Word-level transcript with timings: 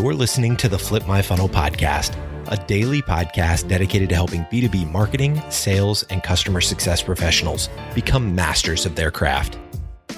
You're 0.00 0.14
listening 0.14 0.56
to 0.56 0.68
the 0.70 0.78
Flip 0.78 1.06
My 1.06 1.20
Funnel 1.20 1.46
podcast, 1.46 2.16
a 2.48 2.56
daily 2.56 3.02
podcast 3.02 3.68
dedicated 3.68 4.08
to 4.08 4.14
helping 4.14 4.44
B2B 4.44 4.90
marketing, 4.90 5.42
sales, 5.50 6.04
and 6.04 6.22
customer 6.22 6.62
success 6.62 7.02
professionals 7.02 7.68
become 7.94 8.34
masters 8.34 8.86
of 8.86 8.94
their 8.94 9.10
craft. 9.10 9.58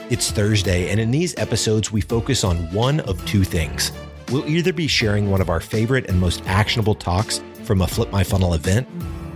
It's 0.09 0.30
Thursday, 0.30 0.89
and 0.91 1.00
in 1.00 1.11
these 1.11 1.37
episodes, 1.37 1.91
we 1.91 2.00
focus 2.00 2.45
on 2.45 2.59
one 2.73 3.00
of 3.00 3.27
two 3.27 3.43
things. 3.43 3.91
We'll 4.30 4.48
either 4.48 4.73
be 4.73 4.87
sharing 4.87 5.32
one 5.32 5.41
of 5.41 5.50
our 5.50 5.59
favorite 5.59 6.09
and 6.09 6.21
most 6.21 6.45
actionable 6.46 6.95
talks 6.95 7.43
from 7.64 7.83
a 7.83 7.89
Flip 7.89 8.12
My 8.12 8.23
Funnel 8.23 8.55
event, 8.55 8.87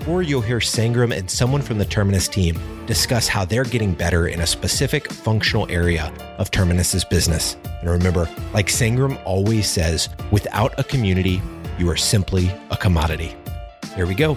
or 0.07 0.23
you'll 0.23 0.43
hear 0.43 0.61
Sangram 0.61 1.13
and 1.13 1.29
someone 1.29 1.61
from 1.61 1.79
the 1.79 1.85
Terminus 1.85 2.29
team 2.29 2.57
discuss 2.87 3.27
how 3.27 3.45
they're 3.45 3.64
getting 3.64 3.93
better 3.93 4.29
in 4.29 4.41
a 4.41 4.46
specific 4.46 5.12
functional 5.12 5.71
area 5.71 6.12
of 6.39 6.50
Terminus's 6.50 7.05
business. 7.05 7.57
And 7.80 7.91
remember, 7.91 8.29
like 8.55 8.69
Sangram 8.69 9.20
always 9.24 9.69
says, 9.69 10.09
without 10.30 10.78
a 10.78 10.84
community, 10.84 11.42
you 11.78 11.91
are 11.91 11.97
simply 11.97 12.51
a 12.70 12.77
commodity. 12.77 13.34
Here 13.95 14.06
we 14.06 14.14
go. 14.14 14.37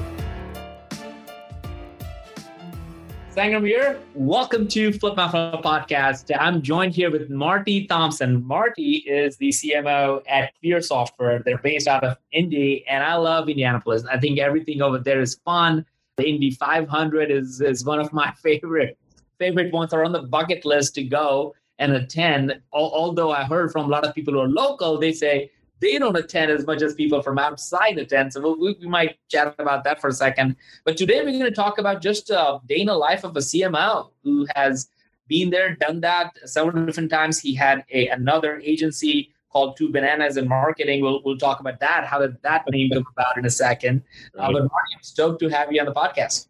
Sangram 3.39 3.65
here. 3.65 3.97
Welcome 4.15 4.67
to 4.69 4.91
Flip 4.91 5.15
My 5.15 5.31
Funnel 5.31 5.61
podcast. 5.61 6.35
I'm 6.37 6.61
joined 6.61 6.93
here 6.93 7.09
with 7.09 7.29
Marty 7.29 7.85
Thompson. 7.85 8.45
Marty 8.45 9.03
is 9.07 9.37
the 9.37 9.49
CMO 9.49 10.23
at 10.27 10.51
Clear 10.59 10.81
Software. 10.81 11.41
They're 11.45 11.59
based 11.59 11.87
out 11.87 12.03
of 12.03 12.17
Indy, 12.33 12.85
and 12.87 13.01
I 13.01 13.15
love 13.15 13.47
Indianapolis. 13.47 14.03
I 14.11 14.19
think 14.19 14.39
everything 14.39 14.81
over 14.81 14.97
there 14.97 15.21
is 15.21 15.35
fun. 15.45 15.85
The 16.19 16.27
Indy 16.27 16.51
500 16.51 17.31
is 17.31 17.61
is 17.61 17.85
one 17.85 17.99
of 17.99 18.11
my 18.11 18.31
favorite 18.43 18.97
favorite 19.39 19.71
ones. 19.71 19.93
Are 19.93 20.03
on 20.03 20.11
the 20.11 20.23
bucket 20.23 20.65
list 20.65 20.95
to 20.95 21.03
go 21.03 21.55
and 21.77 21.93
attend. 21.93 22.59
Although 22.73 23.31
I 23.31 23.45
heard 23.45 23.71
from 23.71 23.85
a 23.85 23.87
lot 23.87 24.05
of 24.05 24.13
people 24.13 24.33
who 24.33 24.41
are 24.41 24.49
local, 24.49 24.99
they 24.99 25.13
say 25.13 25.49
they 25.79 25.97
don't 25.97 26.17
attend 26.17 26.51
as 26.51 26.65
much 26.65 26.81
as 26.81 26.93
people 26.93 27.21
from 27.21 27.39
outside 27.39 27.97
attend. 27.97 28.33
So 28.33 28.57
we, 28.59 28.75
we 28.81 28.87
might 28.87 29.17
chat 29.29 29.55
about 29.59 29.85
that 29.85 30.01
for 30.01 30.09
a 30.09 30.13
second. 30.13 30.57
But 30.83 30.97
today 30.97 31.19
we're 31.23 31.39
going 31.39 31.43
to 31.43 31.51
talk 31.51 31.77
about 31.77 32.01
just 32.01 32.29
uh, 32.29 32.59
day 32.67 32.81
in 32.81 32.87
the 32.87 32.95
life 32.95 33.23
of 33.23 33.37
a 33.37 33.39
CMO 33.39 34.09
who 34.21 34.45
has 34.55 34.89
been 35.29 35.51
there, 35.51 35.75
done 35.75 36.01
that 36.01 36.37
several 36.43 36.85
different 36.85 37.11
times. 37.11 37.39
He 37.39 37.55
had 37.55 37.85
a, 37.93 38.09
another 38.09 38.59
agency 38.59 39.33
called 39.51 39.77
Two 39.77 39.91
Bananas 39.91 40.37
in 40.37 40.47
Marketing. 40.47 41.01
We'll, 41.01 41.21
we'll 41.23 41.37
talk 41.37 41.59
about 41.59 41.79
that, 41.79 42.05
how 42.05 42.19
did 42.19 42.41
that 42.43 42.65
name 42.69 42.89
come 42.91 43.05
about 43.11 43.37
in 43.37 43.45
a 43.45 43.49
second. 43.49 44.03
Uh, 44.37 44.51
but 44.51 44.53
Marty, 44.53 44.95
I'm 44.95 45.03
stoked 45.03 45.39
to 45.41 45.49
have 45.49 45.71
you 45.71 45.79
on 45.79 45.85
the 45.85 45.93
podcast. 45.93 46.47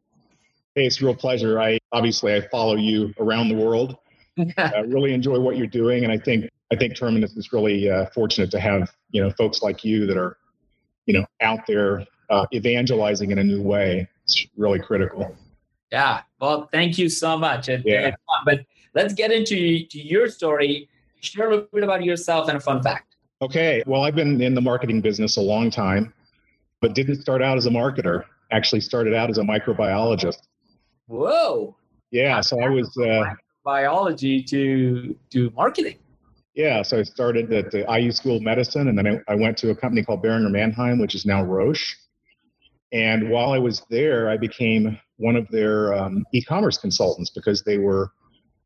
Hey, 0.76 0.86
it's 0.86 1.02
a 1.02 1.06
real 1.06 1.16
pleasure. 1.16 1.60
I 1.60 1.80
obviously 1.92 2.34
I 2.34 2.48
follow 2.50 2.76
you 2.76 3.14
around 3.20 3.50
the 3.50 3.56
world. 3.56 3.98
I 4.58 4.80
really 4.80 5.14
enjoy 5.14 5.40
what 5.40 5.58
you're 5.58 5.68
doing, 5.68 6.04
and 6.04 6.14
I 6.14 6.18
think 6.18 6.50
I 6.72 6.76
think 6.76 6.96
Terminus 6.96 7.36
is 7.36 7.52
really 7.52 7.90
uh, 7.90 8.06
fortunate 8.14 8.52
to 8.52 8.60
have 8.60 8.92
you 9.12 9.22
know 9.22 9.32
folks 9.32 9.62
like 9.62 9.84
you 9.84 10.06
that 10.06 10.18
are 10.18 10.38
you 11.06 11.14
know 11.14 11.26
out 11.42 11.66
there 11.68 12.06
uh, 12.30 12.46
evangelizing 12.54 13.32
in 13.32 13.40
a 13.40 13.44
new 13.44 13.62
way. 13.62 14.08
It's 14.24 14.46
really 14.56 14.80
critical. 14.80 15.36
Yeah. 15.92 16.22
Well, 16.40 16.70
thank 16.72 16.98
you 16.98 17.10
so 17.10 17.38
much. 17.38 17.68
It, 17.68 17.82
yeah. 17.86 18.16
but 18.46 18.66
let's 18.94 19.14
get 19.14 19.32
into 19.32 19.86
to 19.86 20.00
your 20.00 20.30
story. 20.30 20.88
Share 21.22 21.48
a 21.48 21.50
little 21.52 21.68
bit 21.74 21.84
about 21.84 22.04
yourself 22.04 22.48
and 22.48 22.58
a 22.58 22.60
fun 22.60 22.82
fact. 22.82 23.16
Okay. 23.42 23.84
Well, 23.86 24.04
I've 24.04 24.16
been 24.16 24.42
in 24.42 24.54
the 24.54 24.62
marketing 24.62 25.02
business 25.02 25.38
a 25.38 25.42
long 25.42 25.72
time, 25.72 26.14
but 26.82 26.94
didn't 26.96 27.22
start 27.22 27.42
out 27.42 27.58
as 27.58 27.66
a 27.66 27.70
marketer. 27.70 28.24
Actually, 28.52 28.82
started 28.82 29.14
out 29.14 29.30
as 29.30 29.38
a 29.38 29.44
microbiologist. 29.44 30.40
Whoa. 31.08 31.76
Yeah. 32.12 32.42
So 32.42 32.60
I 32.62 32.70
was 32.70 32.96
uh, 32.98 33.34
biology 33.64 34.42
to 34.44 35.16
to 35.32 35.52
marketing. 35.56 35.98
Yeah, 36.56 36.82
so 36.82 37.00
I 37.00 37.04
started 37.04 37.54
at 37.54 37.72
the 37.72 37.86
IU 37.90 38.12
School 38.12 38.36
of 38.38 38.42
Medicine, 38.42 38.90
and 38.90 38.98
then 38.98 39.08
I, 39.08 39.32
I 39.32 39.36
went 39.36 39.58
to 39.60 39.70
a 39.70 39.76
company 39.76 40.04
called 40.04 40.22
Boehringer 40.22 40.52
Mannheim, 40.52 41.00
which 41.00 41.16
is 41.16 41.26
now 41.26 41.42
Roche. 41.42 41.96
And 42.92 43.30
while 43.30 43.54
I 43.54 43.60
was 43.60 43.84
there, 43.90 44.30
I 44.30 44.36
became 44.36 45.00
one 45.18 45.36
of 45.36 45.48
their 45.50 45.94
um, 45.94 46.26
e-commerce 46.34 46.78
consultants 46.78 47.30
because 47.30 47.64
they 47.64 47.78
were 47.78 48.12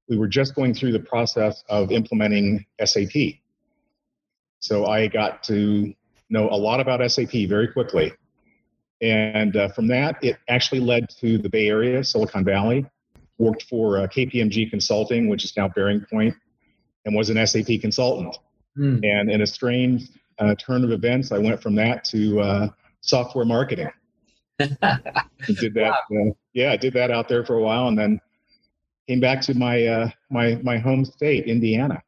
we 0.09 0.18
were 0.18 0.28
just 0.28 0.56
going 0.56 0.74
through 0.74 0.91
the 0.91 1.00
process 1.00 1.64
of 1.69 1.91
implementing 1.91 2.66
SAP. 2.84 3.40
So 4.59 4.86
I 4.86 5.08
got 5.08 5.44
to 5.44 5.94
know 6.30 6.50
a 6.50 6.58
lot 6.58 6.80
about 6.80 7.09
SAP 7.09 7.31
very 7.47 7.68
quickly. 7.68 8.13
And 9.02 9.56
uh, 9.56 9.69
from 9.69 9.88
that, 9.88 10.24
it 10.24 10.38
actually 10.47 10.80
led 10.80 11.09
to 11.19 11.38
the 11.38 11.50
Bay 11.50 11.68
Area, 11.68 12.03
Silicon 12.03 12.46
Valley. 12.46 12.86
Worked 13.40 13.63
for 13.63 13.97
uh, 13.97 14.08
KPMG 14.08 14.69
Consulting, 14.69 15.28
which 15.28 15.44
is 15.44 15.58
now 15.58 15.68
BearingPoint, 15.68 16.36
and 17.03 17.16
was 17.16 17.30
an 17.30 17.46
SAP 17.46 17.81
consultant. 17.81 18.38
Mm. 18.78 19.03
And 19.03 19.31
in 19.31 19.42
a 19.42 19.47
strange 19.47 20.03
uh, 20.40 20.56
turn 20.56 20.84
of 20.84 20.92
events, 20.92 21.31
I 21.31 21.40
went 21.40 21.62
from 21.62 21.75
that 21.75 22.03
to 22.06 22.40
uh, 22.40 22.69
software 23.02 23.44
marketing. 23.44 23.90
did 24.59 24.78
that, 24.80 25.96
wow. 26.09 26.30
uh, 26.30 26.31
yeah, 26.53 26.72
I 26.72 26.78
did 26.78 26.94
that 26.94 27.12
out 27.12 27.28
there 27.28 27.44
for 27.44 27.58
a 27.58 27.62
while, 27.62 27.88
and 27.88 27.97
then 27.97 28.22
came 29.08 29.19
back 29.19 29.41
to 29.41 29.53
my 29.53 29.86
uh, 29.86 30.09
my 30.30 30.56
my 30.64 30.78
home 30.78 31.06
state, 31.06 31.46
Indiana. 31.46 32.02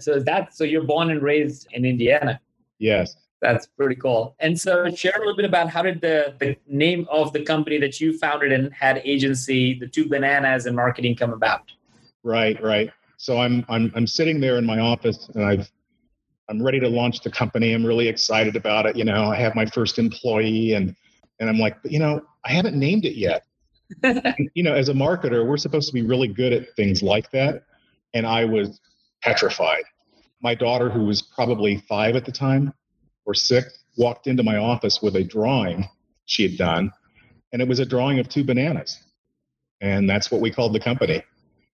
So 0.00 0.20
that 0.20 0.54
so 0.54 0.64
you're 0.64 0.84
born 0.84 1.10
and 1.10 1.22
raised 1.22 1.68
in 1.72 1.84
Indiana. 1.84 2.40
Yes. 2.78 3.16
That's 3.40 3.66
pretty 3.66 3.94
cool. 3.94 4.34
And 4.40 4.58
so 4.60 4.90
share 4.90 5.12
a 5.14 5.18
little 5.20 5.36
bit 5.36 5.44
about 5.44 5.70
how 5.70 5.82
did 5.82 6.00
the, 6.00 6.34
the 6.40 6.56
name 6.66 7.06
of 7.08 7.32
the 7.32 7.44
company 7.44 7.78
that 7.78 8.00
you 8.00 8.18
founded 8.18 8.50
and 8.50 8.72
had 8.74 9.00
agency, 9.04 9.78
the 9.78 9.86
two 9.86 10.08
bananas 10.08 10.66
and 10.66 10.74
marketing 10.74 11.14
come 11.14 11.32
about? 11.32 11.70
Right, 12.24 12.60
right. 12.62 12.90
So 13.16 13.38
I'm 13.38 13.64
I'm 13.68 13.92
I'm 13.94 14.06
sitting 14.06 14.40
there 14.40 14.58
in 14.58 14.66
my 14.66 14.80
office 14.80 15.28
and 15.34 15.44
I've 15.44 15.70
I'm 16.48 16.62
ready 16.62 16.80
to 16.80 16.88
launch 16.88 17.20
the 17.20 17.30
company. 17.30 17.72
I'm 17.72 17.86
really 17.86 18.08
excited 18.08 18.56
about 18.56 18.86
it. 18.86 18.96
You 18.96 19.04
know, 19.04 19.30
I 19.30 19.36
have 19.36 19.54
my 19.54 19.66
first 19.66 19.98
employee 19.98 20.72
and 20.72 20.96
and 21.38 21.48
I'm 21.48 21.58
like, 21.58 21.76
you 21.84 22.00
know, 22.00 22.20
I 22.44 22.52
haven't 22.52 22.76
named 22.76 23.04
it 23.04 23.14
yet. 23.14 23.44
You 24.54 24.62
know, 24.62 24.74
as 24.74 24.88
a 24.88 24.94
marketer, 24.94 25.46
we're 25.46 25.56
supposed 25.56 25.88
to 25.88 25.94
be 25.94 26.02
really 26.02 26.28
good 26.28 26.52
at 26.52 26.74
things 26.76 27.02
like 27.02 27.30
that. 27.30 27.64
And 28.14 28.26
I 28.26 28.44
was 28.44 28.80
petrified. 29.22 29.84
My 30.42 30.54
daughter, 30.54 30.88
who 30.88 31.04
was 31.04 31.22
probably 31.22 31.78
five 31.88 32.16
at 32.16 32.24
the 32.24 32.32
time 32.32 32.72
or 33.24 33.34
six, 33.34 33.84
walked 33.96 34.26
into 34.26 34.42
my 34.42 34.56
office 34.56 35.02
with 35.02 35.16
a 35.16 35.24
drawing 35.24 35.88
she 36.26 36.42
had 36.42 36.56
done. 36.56 36.92
And 37.52 37.62
it 37.62 37.68
was 37.68 37.80
a 37.80 37.86
drawing 37.86 38.18
of 38.18 38.28
two 38.28 38.44
bananas. 38.44 39.02
And 39.80 40.08
that's 40.08 40.30
what 40.30 40.40
we 40.40 40.50
called 40.50 40.74
the 40.74 40.80
company. 40.80 41.22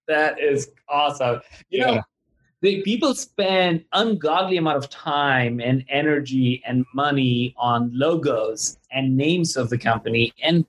That 0.07 0.39
is 0.39 0.69
awesome. 0.87 1.41
You 1.69 1.79
yeah. 1.79 1.85
know, 1.95 2.01
the 2.61 2.81
people 2.83 3.13
spend 3.13 3.85
ungodly 3.93 4.57
amount 4.57 4.77
of 4.77 4.89
time 4.89 5.59
and 5.59 5.83
energy 5.89 6.63
and 6.65 6.85
money 6.93 7.53
on 7.57 7.91
logos 7.93 8.77
and 8.91 9.15
names 9.15 9.57
of 9.57 9.69
the 9.69 9.77
company. 9.77 10.33
And 10.41 10.65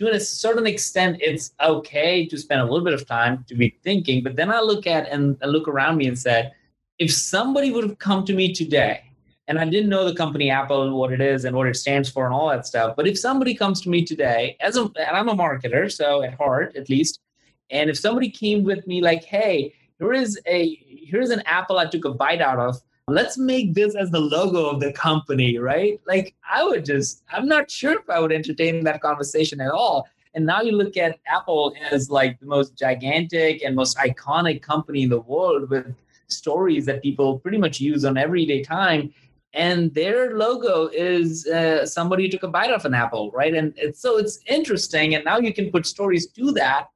to 0.00 0.10
a 0.10 0.18
certain 0.18 0.66
extent, 0.66 1.18
it's 1.20 1.52
okay 1.60 2.24
to 2.26 2.38
spend 2.38 2.62
a 2.62 2.64
little 2.64 2.84
bit 2.84 2.94
of 2.94 3.06
time 3.06 3.44
to 3.48 3.54
be 3.54 3.76
thinking. 3.84 4.22
But 4.22 4.34
then 4.34 4.50
I 4.50 4.60
look 4.60 4.86
at 4.86 5.06
and 5.10 5.36
I 5.42 5.46
look 5.46 5.68
around 5.68 5.98
me 5.98 6.06
and 6.06 6.18
said, 6.18 6.52
if 6.98 7.12
somebody 7.12 7.70
would 7.70 7.84
have 7.84 7.98
come 7.98 8.24
to 8.24 8.32
me 8.32 8.54
today, 8.54 9.02
and 9.46 9.58
I 9.58 9.66
didn't 9.66 9.90
know 9.90 10.08
the 10.08 10.14
company 10.14 10.50
Apple, 10.50 10.98
what 10.98 11.12
it 11.12 11.20
is 11.20 11.44
and 11.44 11.54
what 11.54 11.66
it 11.66 11.76
stands 11.76 12.08
for 12.08 12.24
and 12.24 12.32
all 12.32 12.48
that 12.48 12.66
stuff. 12.66 12.96
But 12.96 13.08
if 13.08 13.18
somebody 13.18 13.54
comes 13.54 13.82
to 13.82 13.90
me 13.90 14.02
today, 14.02 14.56
as 14.60 14.78
a, 14.78 14.82
and 14.82 15.14
I'm 15.14 15.28
a 15.28 15.34
marketer, 15.34 15.92
so 15.92 16.22
at 16.22 16.32
heart 16.32 16.76
at 16.76 16.88
least, 16.88 17.20
and 17.68 17.90
if 17.90 17.98
somebody 17.98 18.30
came 18.30 18.64
with 18.64 18.86
me 18.86 19.02
like, 19.02 19.24
hey, 19.24 19.74
here 19.98 20.14
is 20.14 20.40
a 20.46 20.76
here's 20.86 21.28
an 21.28 21.42
apple 21.44 21.78
I 21.78 21.86
took 21.86 22.06
a 22.06 22.10
bite 22.10 22.40
out 22.40 22.58
of. 22.58 22.80
Let's 23.10 23.38
make 23.38 23.74
this 23.74 23.94
as 23.94 24.10
the 24.10 24.20
logo 24.20 24.66
of 24.66 24.80
the 24.80 24.92
company, 24.92 25.58
right? 25.58 26.00
Like 26.06 26.34
I 26.48 26.64
would 26.64 26.84
just, 26.84 27.22
I'm 27.32 27.46
not 27.46 27.70
sure 27.70 27.98
if 27.98 28.08
I 28.08 28.20
would 28.20 28.32
entertain 28.32 28.84
that 28.84 29.00
conversation 29.00 29.60
at 29.60 29.70
all. 29.70 30.08
And 30.34 30.46
now 30.46 30.60
you 30.60 30.72
look 30.72 30.96
at 30.96 31.18
Apple 31.26 31.74
as 31.90 32.10
like 32.10 32.38
the 32.38 32.46
most 32.46 32.76
gigantic 32.76 33.62
and 33.64 33.74
most 33.74 33.96
iconic 33.96 34.62
company 34.62 35.02
in 35.02 35.08
the 35.08 35.20
world 35.20 35.68
with 35.70 35.92
stories 36.28 36.86
that 36.86 37.02
people 37.02 37.40
pretty 37.40 37.58
much 37.58 37.80
use 37.80 38.04
on 38.04 38.16
everyday 38.16 38.62
time 38.62 39.12
and 39.52 39.92
their 39.94 40.38
logo 40.38 40.86
is 40.92 41.44
uh, 41.48 41.84
somebody 41.84 42.28
took 42.28 42.44
a 42.44 42.48
bite 42.48 42.70
off 42.70 42.84
an 42.84 42.94
apple 42.94 43.32
right 43.32 43.52
and 43.52 43.74
it's, 43.76 44.00
so 44.00 44.16
it's 44.16 44.38
interesting 44.46 45.16
and 45.16 45.24
now 45.24 45.38
you 45.38 45.52
can 45.52 45.72
put 45.72 45.84
stories 45.84 46.28
to 46.28 46.52
that 46.52 46.86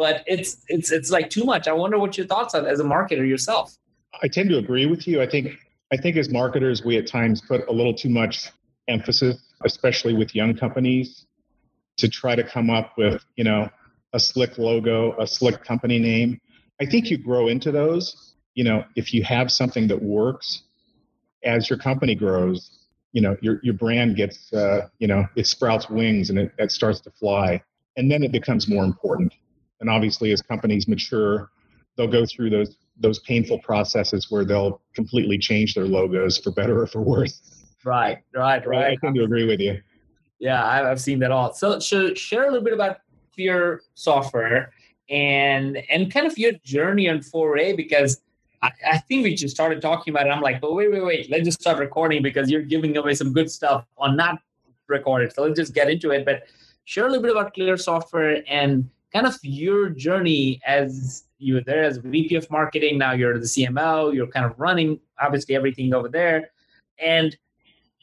but 0.00 0.24
it's 0.26 0.64
it's 0.68 0.90
it's 0.90 1.10
like 1.10 1.28
too 1.28 1.44
much. 1.44 1.68
I 1.68 1.72
wonder 1.72 1.98
what 1.98 2.16
your 2.16 2.26
thoughts 2.26 2.54
are 2.54 2.66
as 2.66 2.80
a 2.80 2.84
marketer 2.84 3.28
yourself. 3.28 3.76
I 4.22 4.28
tend 4.28 4.50
to 4.50 4.58
agree 4.58 4.86
with 4.86 5.06
you. 5.06 5.22
I 5.22 5.28
think 5.28 5.56
I 5.92 5.96
think 5.96 6.16
as 6.16 6.30
marketers 6.30 6.84
we 6.84 6.96
at 6.98 7.06
times 7.06 7.40
put 7.40 7.66
a 7.68 7.72
little 7.72 7.94
too 7.94 8.08
much 8.08 8.50
emphasis, 8.88 9.40
especially 9.64 10.14
with 10.14 10.34
young 10.34 10.56
companies, 10.56 11.26
to 11.98 12.08
try 12.08 12.34
to 12.34 12.44
come 12.44 12.70
up 12.70 12.92
with, 12.96 13.22
you 13.36 13.44
know, 13.44 13.68
a 14.12 14.20
slick 14.20 14.58
logo, 14.58 15.16
a 15.18 15.26
slick 15.26 15.64
company 15.64 15.98
name. 15.98 16.40
I 16.80 16.86
think 16.86 17.10
you 17.10 17.18
grow 17.18 17.48
into 17.48 17.70
those, 17.70 18.34
you 18.54 18.64
know, 18.64 18.84
if 18.96 19.12
you 19.12 19.22
have 19.24 19.50
something 19.50 19.88
that 19.88 20.02
works 20.02 20.62
as 21.44 21.68
your 21.68 21.78
company 21.78 22.14
grows, 22.14 22.86
you 23.12 23.20
know, 23.20 23.36
your 23.40 23.60
your 23.62 23.74
brand 23.74 24.16
gets 24.16 24.52
uh, 24.52 24.88
you 24.98 25.08
know, 25.08 25.26
it 25.36 25.46
sprouts 25.46 25.88
wings 25.88 26.30
and 26.30 26.38
it, 26.38 26.52
it 26.58 26.70
starts 26.70 27.00
to 27.00 27.10
fly. 27.10 27.62
And 27.96 28.10
then 28.10 28.22
it 28.22 28.32
becomes 28.32 28.68
more 28.68 28.84
important. 28.84 29.34
And 29.80 29.90
obviously, 29.90 30.32
as 30.32 30.40
companies 30.42 30.86
mature, 30.86 31.50
they'll 31.96 32.10
go 32.10 32.24
through 32.24 32.50
those 32.50 32.76
those 33.00 33.18
painful 33.20 33.58
processes 33.60 34.30
where 34.30 34.44
they'll 34.44 34.80
completely 34.94 35.38
change 35.38 35.74
their 35.74 35.86
logos 35.86 36.38
for 36.38 36.50
better 36.52 36.80
or 36.80 36.86
for 36.86 37.00
worse. 37.00 37.40
Right, 37.84 38.18
right, 38.34 38.64
right. 38.66 38.92
I 38.92 38.96
tend 38.96 39.16
to 39.16 39.24
agree 39.24 39.46
with 39.46 39.60
you. 39.60 39.80
Yeah, 40.38 40.64
I've 40.64 41.00
seen 41.00 41.18
that 41.20 41.30
all. 41.30 41.52
So, 41.52 41.78
so 41.78 42.14
share 42.14 42.44
a 42.44 42.46
little 42.46 42.64
bit 42.64 42.74
about 42.74 42.98
Clear 43.34 43.82
Software 43.94 44.72
and 45.08 45.76
and 45.90 46.12
kind 46.12 46.26
of 46.26 46.38
your 46.38 46.52
journey 46.64 47.08
on 47.08 47.18
4A 47.18 47.76
because 47.76 48.20
I, 48.62 48.70
I, 48.86 48.98
think 48.98 49.24
we 49.24 49.34
just 49.34 49.54
started 49.54 49.82
talking 49.82 50.14
about 50.14 50.26
it. 50.26 50.30
I'm 50.30 50.40
like, 50.40 50.60
but 50.60 50.74
wait, 50.74 50.92
wait, 50.92 51.04
wait. 51.04 51.30
Let's 51.30 51.44
just 51.44 51.60
start 51.60 51.78
recording 51.78 52.22
because 52.22 52.50
you're 52.50 52.62
giving 52.62 52.96
away 52.96 53.14
some 53.14 53.32
good 53.32 53.50
stuff 53.50 53.86
on 53.98 54.16
not 54.16 54.38
recorded. 54.86 55.32
So 55.32 55.42
let's 55.42 55.58
just 55.58 55.74
get 55.74 55.90
into 55.90 56.10
it. 56.10 56.24
But 56.24 56.44
share 56.84 57.06
a 57.06 57.08
little 57.08 57.22
bit 57.22 57.32
about 57.32 57.54
Clear 57.54 57.76
Software 57.76 58.42
and 58.46 58.88
kind 59.12 59.26
of 59.26 59.36
your 59.42 59.88
journey 59.88 60.60
as 60.66 61.24
you 61.38 61.54
were 61.54 61.62
there 61.62 61.84
as 61.84 61.98
VP 61.98 62.36
of 62.36 62.50
marketing. 62.50 62.98
Now 62.98 63.12
you're 63.12 63.38
the 63.38 63.46
CMO. 63.46 64.14
You're 64.14 64.26
kind 64.26 64.46
of 64.46 64.58
running 64.58 65.00
obviously 65.20 65.56
everything 65.56 65.94
over 65.94 66.08
there. 66.08 66.50
And 66.98 67.36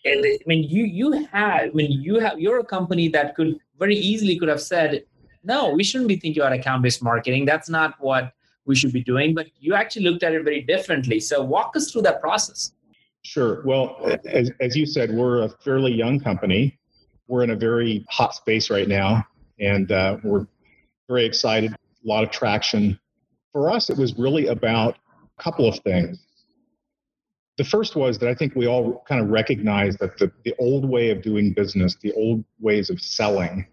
and 0.05 0.25
I 0.25 0.39
mean, 0.45 0.63
you 0.63 0.83
you 0.83 1.25
had 1.31 1.73
when 1.73 1.91
you 1.91 2.19
have 2.19 2.39
you're 2.39 2.59
a 2.59 2.65
company 2.65 3.07
that 3.09 3.35
could 3.35 3.59
very 3.79 3.95
easily 3.95 4.37
could 4.39 4.49
have 4.49 4.61
said, 4.61 5.03
no, 5.43 5.73
we 5.73 5.83
shouldn't 5.83 6.07
be 6.07 6.17
thinking 6.17 6.41
about 6.41 6.53
account 6.53 6.83
based 6.83 7.03
marketing. 7.03 7.45
That's 7.45 7.69
not 7.69 7.95
what 7.99 8.33
we 8.65 8.75
should 8.75 8.93
be 8.93 9.03
doing. 9.03 9.33
But 9.33 9.47
you 9.59 9.73
actually 9.73 10.03
looked 10.03 10.23
at 10.23 10.33
it 10.33 10.43
very 10.43 10.61
differently. 10.61 11.19
So 11.19 11.43
walk 11.43 11.75
us 11.75 11.91
through 11.91 12.03
that 12.03 12.21
process. 12.21 12.73
Sure. 13.23 13.61
Well, 13.65 14.17
as, 14.25 14.51
as 14.61 14.75
you 14.75 14.85
said, 14.85 15.11
we're 15.11 15.43
a 15.43 15.49
fairly 15.49 15.91
young 15.91 16.19
company. 16.19 16.77
We're 17.27 17.43
in 17.43 17.49
a 17.49 17.55
very 17.55 18.05
hot 18.09 18.33
space 18.35 18.69
right 18.69 18.87
now, 18.87 19.25
and 19.59 19.91
uh, 19.91 20.17
we're 20.23 20.47
very 21.07 21.25
excited. 21.25 21.71
A 21.71 21.77
lot 22.07 22.23
of 22.23 22.31
traction. 22.31 22.99
For 23.53 23.69
us, 23.69 23.89
it 23.89 23.97
was 23.97 24.17
really 24.17 24.47
about 24.47 24.97
a 25.37 25.43
couple 25.43 25.67
of 25.67 25.79
things. 25.79 26.19
The 27.57 27.63
first 27.63 27.95
was 27.95 28.19
that 28.19 28.29
I 28.29 28.35
think 28.35 28.55
we 28.55 28.67
all 28.67 29.03
kind 29.07 29.19
of 29.19 29.29
recognized 29.29 29.99
that 29.99 30.17
the, 30.19 30.31
the 30.45 30.53
old 30.59 30.87
way 30.87 31.09
of 31.09 31.23
doing 31.23 31.53
business, 31.53 31.95
the 32.01 32.13
old 32.13 32.43
ways 32.59 32.89
of 32.89 33.01
selling, 33.01 33.65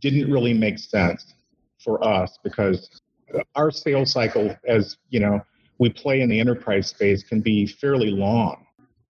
didn't 0.00 0.30
really 0.30 0.54
make 0.54 0.78
sense 0.78 1.34
for 1.84 2.02
us 2.02 2.38
because 2.42 2.88
our 3.54 3.70
sales 3.70 4.12
cycle, 4.12 4.56
as 4.66 4.96
you 5.10 5.20
know, 5.20 5.40
we 5.78 5.90
play 5.90 6.22
in 6.22 6.28
the 6.28 6.40
enterprise 6.40 6.88
space, 6.88 7.22
can 7.22 7.40
be 7.40 7.66
fairly 7.66 8.10
long. 8.10 8.64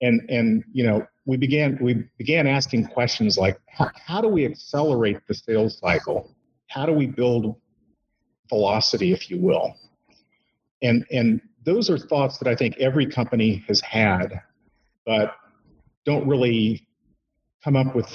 And 0.03 0.21
and 0.29 0.65
you 0.73 0.85
know, 0.85 1.07
we 1.25 1.37
began 1.37 1.79
we 1.81 2.05
began 2.19 2.47
asking 2.47 2.89
questions 2.89 3.39
like, 3.39 3.59
how, 3.69 3.91
how 3.95 4.21
do 4.21 4.29
we 4.29 4.45
accelerate 4.45 5.19
the 5.27 5.35
sales 5.35 5.79
cycle? 5.79 6.35
How 6.73 6.87
do 6.87 6.93
we 6.93 7.07
build 7.07 7.57
velocity, 8.49 9.13
if 9.13 9.31
you 9.31 9.39
will? 9.39 9.75
And 10.83 11.05
and 11.11 11.41
those 11.65 11.91
are 11.91 11.99
thoughts 11.99 12.39
that 12.39 12.49
I 12.49 12.57
think 12.57 12.77
every 12.79 13.07
company 13.07 13.65
has 13.69 13.81
had, 13.81 14.41
but 15.07 15.37
don't 16.05 16.27
really 16.27 16.87
come 17.63 17.77
up 17.77 17.95
with 17.95 18.11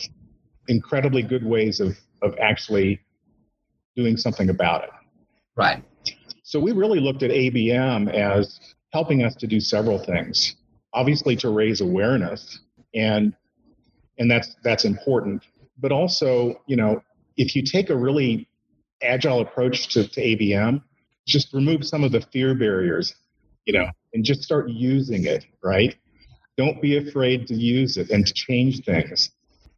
incredibly 0.68 1.22
good 1.22 1.46
ways 1.46 1.80
of, 1.80 1.98
of 2.22 2.36
actually 2.40 3.00
doing 3.96 4.18
something 4.18 4.50
about 4.50 4.84
it. 4.84 4.90
Right. 5.56 5.84
So 6.44 6.60
we 6.60 6.72
really 6.72 7.00
looked 7.00 7.24
at 7.24 7.32
ABM 7.32 8.12
as 8.14 8.60
helping 8.92 9.24
us 9.24 9.36
to 9.36 9.48
do 9.48 9.60
several 9.60 9.98
things. 9.98 10.56
Obviously 10.94 11.36
to 11.38 11.50
raise 11.50 11.82
awareness 11.82 12.60
and 12.96 13.34
and 14.18 14.30
that's 14.30 14.56
that's 14.64 14.86
important. 14.86 15.44
But 15.78 15.92
also, 15.92 16.62
you 16.66 16.76
know, 16.76 17.02
if 17.38 17.56
you 17.56 17.64
take 17.64 17.90
a 17.90 17.96
really 17.96 18.48
agile 19.02 19.42
approach 19.42 19.90
to, 19.90 20.08
to 20.08 20.22
ABM, 20.22 20.82
just 21.26 21.54
remove 21.54 21.86
some 21.86 22.04
of 22.04 22.12
the 22.12 22.22
fear 22.22 22.56
barriers 22.56 23.16
you 23.68 23.74
know, 23.74 23.88
and 24.14 24.24
just 24.24 24.42
start 24.42 24.70
using 24.70 25.26
it, 25.26 25.46
right? 25.62 25.96
Don't 26.58 26.82
be 26.82 26.98
afraid 26.98 27.46
to 27.48 27.54
use 27.54 27.98
it 27.98 28.10
and 28.10 28.26
to 28.26 28.34
change 28.34 28.84
things. 28.84 29.30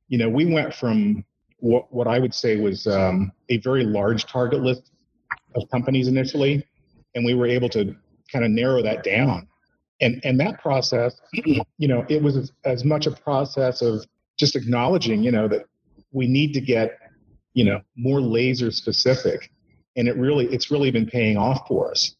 You 0.08 0.20
know, 0.20 0.30
we 0.30 0.46
went 0.46 0.74
from 0.74 1.26
what, 1.58 1.92
what 1.92 2.08
I 2.08 2.20
would 2.20 2.34
say 2.34 2.56
was 2.56 2.88
um, 2.88 3.32
a 3.50 3.58
very 3.58 3.84
large 3.84 4.26
target 4.26 4.62
list 4.62 4.92
of 5.56 5.70
companies 5.72 6.08
initially, 6.08 6.66
and 7.16 7.26
we 7.26 7.34
were 7.34 7.48
able 7.48 7.68
to 7.70 7.96
kind 8.32 8.46
of 8.46 8.52
narrow 8.52 8.82
that 8.84 9.04
down. 9.04 9.48
And, 10.02 10.22
and 10.24 10.40
that 10.40 10.62
process, 10.62 11.20
you 11.34 11.88
know, 11.88 12.06
it 12.08 12.22
was 12.22 12.38
as, 12.38 12.52
as 12.64 12.86
much 12.86 13.08
a 13.08 13.12
process 13.12 13.82
of 13.82 14.06
just 14.38 14.56
acknowledging, 14.56 15.24
you 15.24 15.32
know, 15.32 15.48
that 15.48 15.66
we 16.12 16.28
need 16.28 16.54
to 16.54 16.62
get, 16.62 16.98
you 17.54 17.66
know, 17.66 17.81
more 17.96 18.22
laser 18.22 18.72
specific. 18.72 19.51
And 19.96 20.07
it 20.07 20.16
really, 20.16 20.46
it's 20.48 20.72
really 20.72 20.92
been 20.92 21.07
paying 21.07 21.38
off 21.38 21.68
for 21.68 21.92
us 21.92 22.16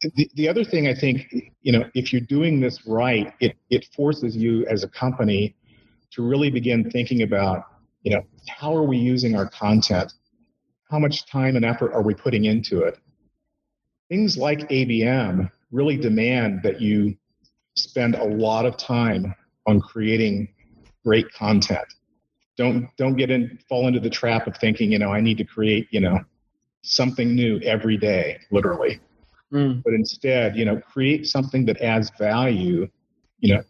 the, 0.00 0.30
the 0.34 0.48
other 0.48 0.64
thing 0.64 0.88
I 0.88 0.94
think, 0.94 1.26
you 1.62 1.72
know, 1.72 1.84
if 1.94 2.12
you're 2.12 2.22
doing 2.22 2.60
this 2.60 2.86
right, 2.86 3.32
it, 3.40 3.56
it 3.68 3.86
forces 3.94 4.36
you 4.36 4.66
as 4.66 4.82
a 4.82 4.88
company 4.88 5.54
to 6.12 6.26
really 6.26 6.50
begin 6.50 6.90
thinking 6.90 7.22
about, 7.22 7.64
you 8.02 8.14
know, 8.14 8.22
how 8.48 8.74
are 8.74 8.82
we 8.82 8.96
using 8.96 9.36
our 9.36 9.48
content? 9.48 10.12
How 10.90 10.98
much 10.98 11.26
time 11.26 11.56
and 11.56 11.64
effort 11.64 11.92
are 11.92 12.02
we 12.02 12.14
putting 12.14 12.46
into 12.46 12.82
it? 12.82 12.98
Things 14.08 14.36
like 14.36 14.68
ABM 14.70 15.50
really 15.70 15.96
demand 15.96 16.62
that 16.64 16.80
you 16.80 17.16
spend 17.76 18.14
a 18.14 18.24
lot 18.24 18.66
of 18.66 18.76
time 18.76 19.34
on 19.66 19.80
creating 19.80 20.48
great 21.04 21.30
content. 21.32 21.86
Don't 22.60 22.88
don't 22.96 23.16
get 23.16 23.30
in 23.30 23.58
fall 23.68 23.88
into 23.88 24.00
the 24.00 24.10
trap 24.10 24.46
of 24.46 24.56
thinking, 24.56 24.92
you 24.92 24.98
know, 24.98 25.12
I 25.12 25.20
need 25.20 25.38
to 25.38 25.44
create, 25.44 25.88
you 25.90 26.00
know, 26.00 26.20
something 26.82 27.34
new 27.34 27.58
every 27.60 27.96
day, 27.96 28.38
literally 28.50 29.00
mm. 29.52 29.82
but 29.82 29.92
instead, 29.92 30.56
you 30.56 30.64
know, 30.64 30.76
create 30.80 31.26
something 31.26 31.64
that 31.66 31.80
adds 31.80 32.10
value, 32.18 32.88
you 33.38 33.54
know, 33.54 33.62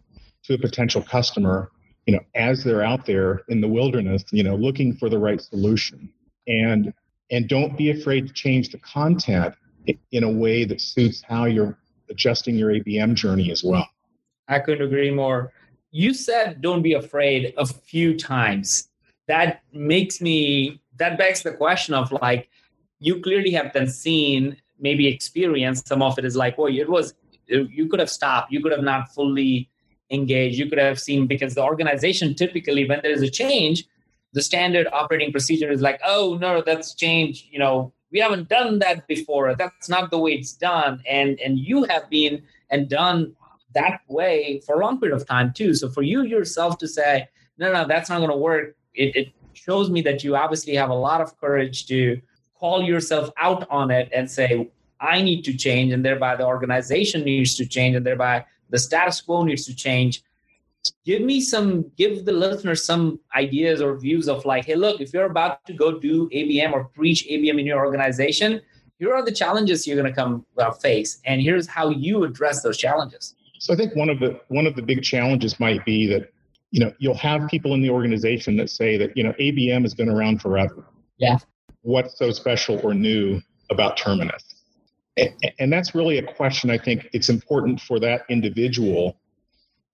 to 0.44 0.54
a 0.54 0.58
potential 0.58 1.02
customer, 1.02 1.70
you 2.06 2.14
know, 2.14 2.20
as 2.34 2.64
they're 2.64 2.82
out 2.82 3.06
there 3.06 3.42
in 3.48 3.60
the 3.60 3.69
wilderness, 3.69 4.25
you 4.32 4.42
know, 4.42 4.56
looking 4.56 4.96
for 4.96 5.08
the 5.08 5.19
right 5.19 5.40
solution. 5.40 6.12
And 6.46 6.92
and 7.31 7.48
don't 7.48 7.76
be 7.78 7.90
afraid 7.90 8.26
to 8.26 8.32
change 8.32 8.70
the 8.70 8.78
content 8.78 9.54
in 10.10 10.25
a 10.25 10.31
way 10.31 10.64
that 10.64 10.81
suits 10.81 11.22
how 11.26 11.44
you're 11.44 11.78
adjusting 12.08 12.56
your 12.56 12.70
ABM 12.70 13.14
journey 13.14 13.52
as 13.52 13.62
well. 13.62 13.88
I 14.48 14.58
couldn't 14.58 14.84
agree 14.84 15.12
more. 15.12 15.52
You 15.90 16.14
said 16.14 16.60
don't 16.60 16.82
be 16.82 16.92
afraid 16.92 17.54
a 17.56 17.66
few 17.66 18.16
times. 18.16 18.88
That 19.28 19.62
makes 19.72 20.20
me 20.20 20.81
that 20.96 21.19
begs 21.19 21.42
the 21.42 21.52
question 21.52 21.94
of 21.94 22.12
like 22.12 22.48
you 22.98 23.20
clearly 23.20 23.50
have 23.52 23.72
then 23.72 23.88
seen 23.88 24.56
maybe 24.78 25.06
experienced, 25.06 25.88
some 25.88 26.02
of 26.02 26.19
it 26.19 26.25
is 26.25 26.37
like 26.37 26.58
well 26.58 26.72
it 26.75 26.88
was 26.88 27.14
you 27.46 27.88
could 27.88 28.00
have 28.00 28.10
stopped. 28.10 28.52
You 28.52 28.62
could 28.62 28.72
have 28.72 28.82
not 28.82 29.12
fully 29.12 29.69
engaged. 30.11 30.59
You 30.59 30.68
could 30.68 30.78
have 30.78 31.00
seen 31.00 31.26
because 31.26 31.54
the 31.54 31.62
organization 31.62 32.35
typically 32.35 32.88
when 32.88 33.00
there 33.02 33.12
is 33.12 33.23
a 33.23 33.30
change 33.30 33.87
the 34.32 34.42
standard 34.42 34.87
operating 34.92 35.32
procedure 35.32 35.73
is 35.73 35.80
like 35.80 36.00
oh 36.04 36.38
no 36.40 36.62
that's 36.64 36.94
change 36.94 37.49
you 37.50 37.59
know 37.59 37.92
we 38.12 38.18
haven't 38.18 38.49
done 38.49 38.78
that 38.80 39.06
before. 39.06 39.54
That's 39.54 39.88
not 39.88 40.11
the 40.11 40.18
way 40.18 40.32
it's 40.32 40.52
done. 40.52 41.02
And 41.09 41.38
and 41.40 41.59
you 41.59 41.85
have 41.85 42.09
been 42.11 42.42
and 42.70 42.88
done 42.88 43.35
that 43.75 44.00
way 44.09 44.61
for 44.67 44.77
a 44.77 44.85
long 44.85 44.99
period 44.99 45.15
of 45.15 45.27
time 45.27 45.53
too 45.53 45.75
so 45.75 45.89
for 45.89 46.03
you 46.03 46.23
yourself 46.23 46.79
to 46.79 46.89
say 46.89 47.29
no 47.59 47.73
no 47.73 47.87
that's 47.87 48.09
not 48.09 48.19
going 48.19 48.31
to 48.31 48.37
work 48.37 48.77
it, 48.95 49.15
it 49.17 49.33
shows 49.53 49.91
me 49.91 50.00
that 50.03 50.25
you 50.25 50.37
obviously 50.37 50.75
have 50.75 50.91
a 50.91 50.95
lot 50.95 51.21
of 51.21 51.39
courage 51.41 51.87
to 51.87 52.21
call 52.61 52.83
yourself 52.83 53.31
out 53.39 53.67
on 53.71 53.91
it 53.91 54.11
and 54.15 54.31
say, 54.31 54.71
I 55.00 55.23
need 55.23 55.43
to 55.45 55.57
change, 55.57 55.93
and 55.93 56.05
thereby 56.05 56.37
the 56.37 56.47
organization 56.47 57.25
needs 57.25 57.55
to 57.57 57.67
change, 57.67 57.97
and 57.97 58.05
thereby 58.05 58.45
the 58.69 58.79
status 58.79 59.21
quo 59.21 59.45
needs 59.45 59.65
to 59.67 59.75
change. 59.75 60.23
Give 61.05 61.23
me 61.23 61.41
some, 61.41 61.91
give 61.97 62.25
the 62.25 62.33
listeners 62.33 62.85
some 62.85 63.21
ideas 63.35 63.81
or 63.81 63.97
views 63.97 64.29
of 64.29 64.45
like, 64.45 64.67
hey, 64.67 64.77
look, 64.77 65.00
if 65.00 65.12
you're 65.12 65.27
about 65.27 65.65
to 65.67 65.73
go 65.73 65.99
do 65.99 66.29
ABM 66.31 66.73
or 66.73 66.85
preach 66.85 67.27
ABM 67.31 67.59
in 67.61 67.67
your 67.67 67.85
organization, 67.85 68.61
here 68.99 69.15
are 69.15 69.25
the 69.25 69.33
challenges 69.33 69.87
you're 69.87 69.97
going 69.97 70.12
to 70.12 70.15
come 70.15 70.45
uh, 70.59 70.71
face, 70.71 71.21
and 71.25 71.41
here's 71.41 71.67
how 71.67 71.89
you 71.89 72.25
address 72.25 72.62
those 72.62 72.77
challenges. 72.77 73.35
So 73.61 73.73
I 73.73 73.76
think 73.76 73.95
one 73.95 74.11
of 74.11 74.19
the 74.19 74.40
one 74.49 74.67
of 74.67 74.75
the 74.75 74.83
big 74.83 75.02
challenges 75.02 75.61
might 75.61 75.85
be 75.85 76.07
that 76.09 76.33
you 76.71 76.81
know 76.81 76.93
you'll 76.99 77.14
have 77.14 77.49
people 77.49 77.75
in 77.75 77.83
the 77.83 77.90
organization 77.90 78.57
that 78.57 78.69
say 78.69 78.97
that 78.97 79.17
you 79.17 79.23
know 79.23 79.33
ABM 79.40 79.83
has 79.83 79.95
been 79.95 80.09
around 80.09 80.43
forever. 80.43 80.85
Yeah 81.19 81.38
what's 81.83 82.19
so 82.19 82.31
special 82.31 82.81
or 82.83 82.95
new 82.95 83.40
about 83.71 83.97
Terminus? 83.97 84.43
And 85.59 85.73
that's 85.73 85.95
really 85.95 86.19
a 86.19 86.35
question 86.35 86.71
I 86.71 86.79
think 86.79 87.09
it's 87.12 87.29
important 87.29 87.81
for 87.81 88.00
that 88.00 88.23
individual 88.29 89.17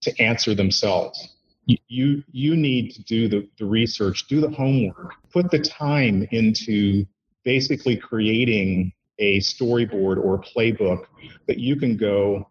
to 0.01 0.21
answer 0.21 0.55
themselves. 0.55 1.35
You, 1.65 2.23
you 2.31 2.55
need 2.55 2.91
to 2.91 3.03
do 3.03 3.27
the, 3.27 3.47
the 3.57 3.65
research, 3.65 4.27
do 4.27 4.39
the 4.39 4.49
homework, 4.49 5.13
put 5.31 5.51
the 5.51 5.59
time 5.59 6.25
into 6.31 7.05
basically 7.43 7.97
creating 7.97 8.93
a 9.19 9.39
storyboard 9.39 10.23
or 10.23 10.35
a 10.35 10.39
playbook 10.39 11.05
that 11.47 11.57
you 11.57 11.75
can 11.75 11.97
go 11.97 12.47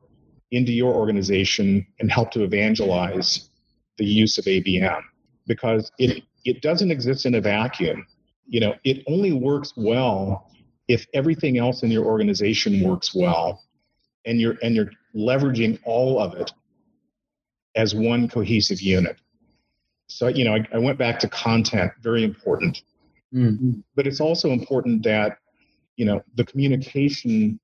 into 0.50 0.72
your 0.72 0.94
organization 0.94 1.86
and 1.98 2.10
help 2.10 2.30
to 2.32 2.44
evangelize 2.44 3.50
the 3.98 4.04
use 4.04 4.38
of 4.38 4.44
ABM 4.44 5.02
because 5.46 5.90
it, 5.98 6.22
it 6.44 6.62
doesn't 6.62 6.90
exist 6.90 7.26
in 7.26 7.34
a 7.34 7.40
vacuum. 7.40 8.06
You 8.46 8.60
know 8.60 8.74
it 8.84 9.02
only 9.08 9.32
works 9.32 9.72
well 9.76 10.50
if 10.88 11.04
everything 11.14 11.58
else 11.58 11.82
in 11.82 11.90
your 11.90 12.04
organization 12.04 12.80
works 12.80 13.14
well 13.14 13.64
and 14.24 14.40
you're 14.40 14.56
and 14.62 14.74
you're 14.74 14.90
leveraging 15.16 15.80
all 15.84 16.20
of 16.20 16.34
it 16.34 16.52
as 17.74 17.94
one 17.94 18.28
cohesive 18.28 18.80
unit. 18.80 19.16
So 20.06 20.28
you 20.28 20.44
know 20.44 20.54
I, 20.54 20.66
I 20.72 20.78
went 20.78 20.98
back 20.98 21.18
to 21.20 21.28
content 21.28 21.92
very 22.00 22.22
important. 22.22 22.82
Mm-hmm. 23.34 23.80
but 23.96 24.06
it's 24.06 24.20
also 24.20 24.50
important 24.50 25.02
that 25.02 25.38
you 25.96 26.04
know 26.06 26.22
the 26.36 26.44
communication 26.44 27.58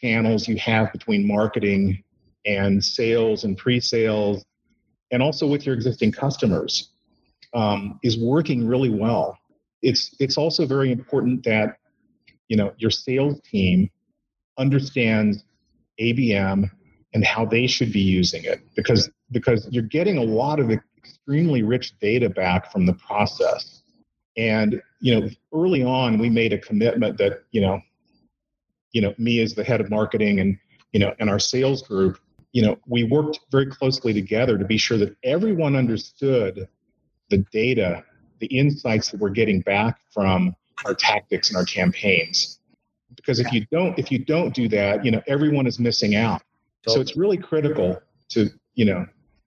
channels 0.00 0.48
you 0.48 0.56
have 0.56 0.92
between 0.92 1.26
marketing 1.26 2.02
and 2.46 2.84
sales 2.84 3.44
and 3.44 3.56
pre-sales 3.56 4.44
and 5.10 5.22
also 5.22 5.46
with 5.46 5.64
your 5.64 5.74
existing 5.74 6.12
customers 6.12 6.90
um, 7.54 7.98
is 8.02 8.18
working 8.18 8.66
really 8.66 8.90
well. 8.90 9.38
It's 9.82 10.14
it's 10.18 10.36
also 10.36 10.66
very 10.66 10.90
important 10.90 11.44
that 11.44 11.76
you 12.48 12.56
know 12.56 12.72
your 12.78 12.90
sales 12.90 13.40
team 13.42 13.90
understands 14.58 15.44
abm 16.00 16.70
and 17.12 17.24
how 17.24 17.44
they 17.44 17.66
should 17.66 17.92
be 17.92 18.00
using 18.00 18.44
it 18.44 18.60
because 18.74 19.10
because 19.30 19.68
you're 19.70 19.82
getting 19.82 20.18
a 20.18 20.22
lot 20.22 20.58
of 20.58 20.70
extremely 20.70 21.62
rich 21.62 21.98
data 22.00 22.28
back 22.28 22.72
from 22.72 22.86
the 22.86 22.94
process. 22.94 23.82
And 24.36 24.82
you 25.00 25.20
know 25.20 25.28
early 25.52 25.84
on 25.84 26.18
we 26.18 26.28
made 26.28 26.52
a 26.52 26.58
commitment 26.58 27.18
that 27.18 27.44
you 27.52 27.60
know 27.60 27.80
you 28.94 29.02
know 29.02 29.14
me 29.18 29.42
as 29.42 29.54
the 29.54 29.62
head 29.62 29.82
of 29.82 29.90
marketing 29.90 30.40
and 30.40 30.58
you 30.92 31.00
know 31.00 31.12
and 31.18 31.28
our 31.28 31.38
sales 31.38 31.82
group 31.82 32.18
you 32.52 32.62
know 32.62 32.78
we 32.86 33.04
worked 33.04 33.40
very 33.50 33.66
closely 33.66 34.14
together 34.14 34.56
to 34.56 34.64
be 34.64 34.78
sure 34.78 34.96
that 34.96 35.14
everyone 35.22 35.76
understood 35.76 36.66
the 37.28 37.38
data 37.52 38.02
the 38.40 38.46
insights 38.46 39.10
that 39.10 39.20
we're 39.20 39.30
getting 39.30 39.60
back 39.60 40.00
from 40.12 40.54
our 40.84 40.94
tactics 40.94 41.48
and 41.48 41.56
our 41.56 41.64
campaigns. 41.64 42.60
Because 43.16 43.38
if 43.38 43.52
you 43.52 43.64
don't 43.70 43.98
if 43.98 44.10
you 44.10 44.18
don't 44.18 44.54
do 44.54 44.68
that 44.68 45.04
you 45.04 45.10
know 45.10 45.22
everyone 45.26 45.66
is 45.66 45.78
missing 45.78 46.14
out. 46.14 46.42
So 46.86 47.00
it's 47.00 47.16
really 47.16 47.38
critical 47.38 48.00
to 48.30 48.50
you 48.74 48.84
know 48.84 49.06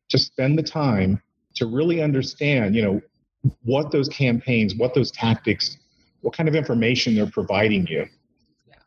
to 0.10 0.18
spend 0.18 0.58
the 0.58 0.64
time 0.64 1.22
to 1.56 1.66
really 1.66 2.02
understand 2.02 2.76
you 2.76 2.82
know 2.82 3.02
what 3.64 3.92
those 3.92 4.10
campaigns 4.10 4.76
what 4.76 4.94
those 4.94 5.12
tactics 5.12 5.78
what 6.22 6.36
kind 6.36 6.50
of 6.50 6.56
information 6.56 7.16
they're 7.16 7.30
providing 7.30 7.86
you. 7.88 8.08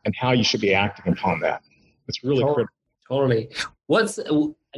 And 0.05 0.15
how 0.17 0.31
you 0.31 0.43
should 0.43 0.61
be 0.61 0.73
acting 0.73 1.11
upon 1.11 1.39
that 1.39 1.61
it's 2.07 2.23
really 2.23 2.41
totally. 2.41 2.55
critical 2.55 2.75
totally 3.07 3.49
what's 3.87 4.19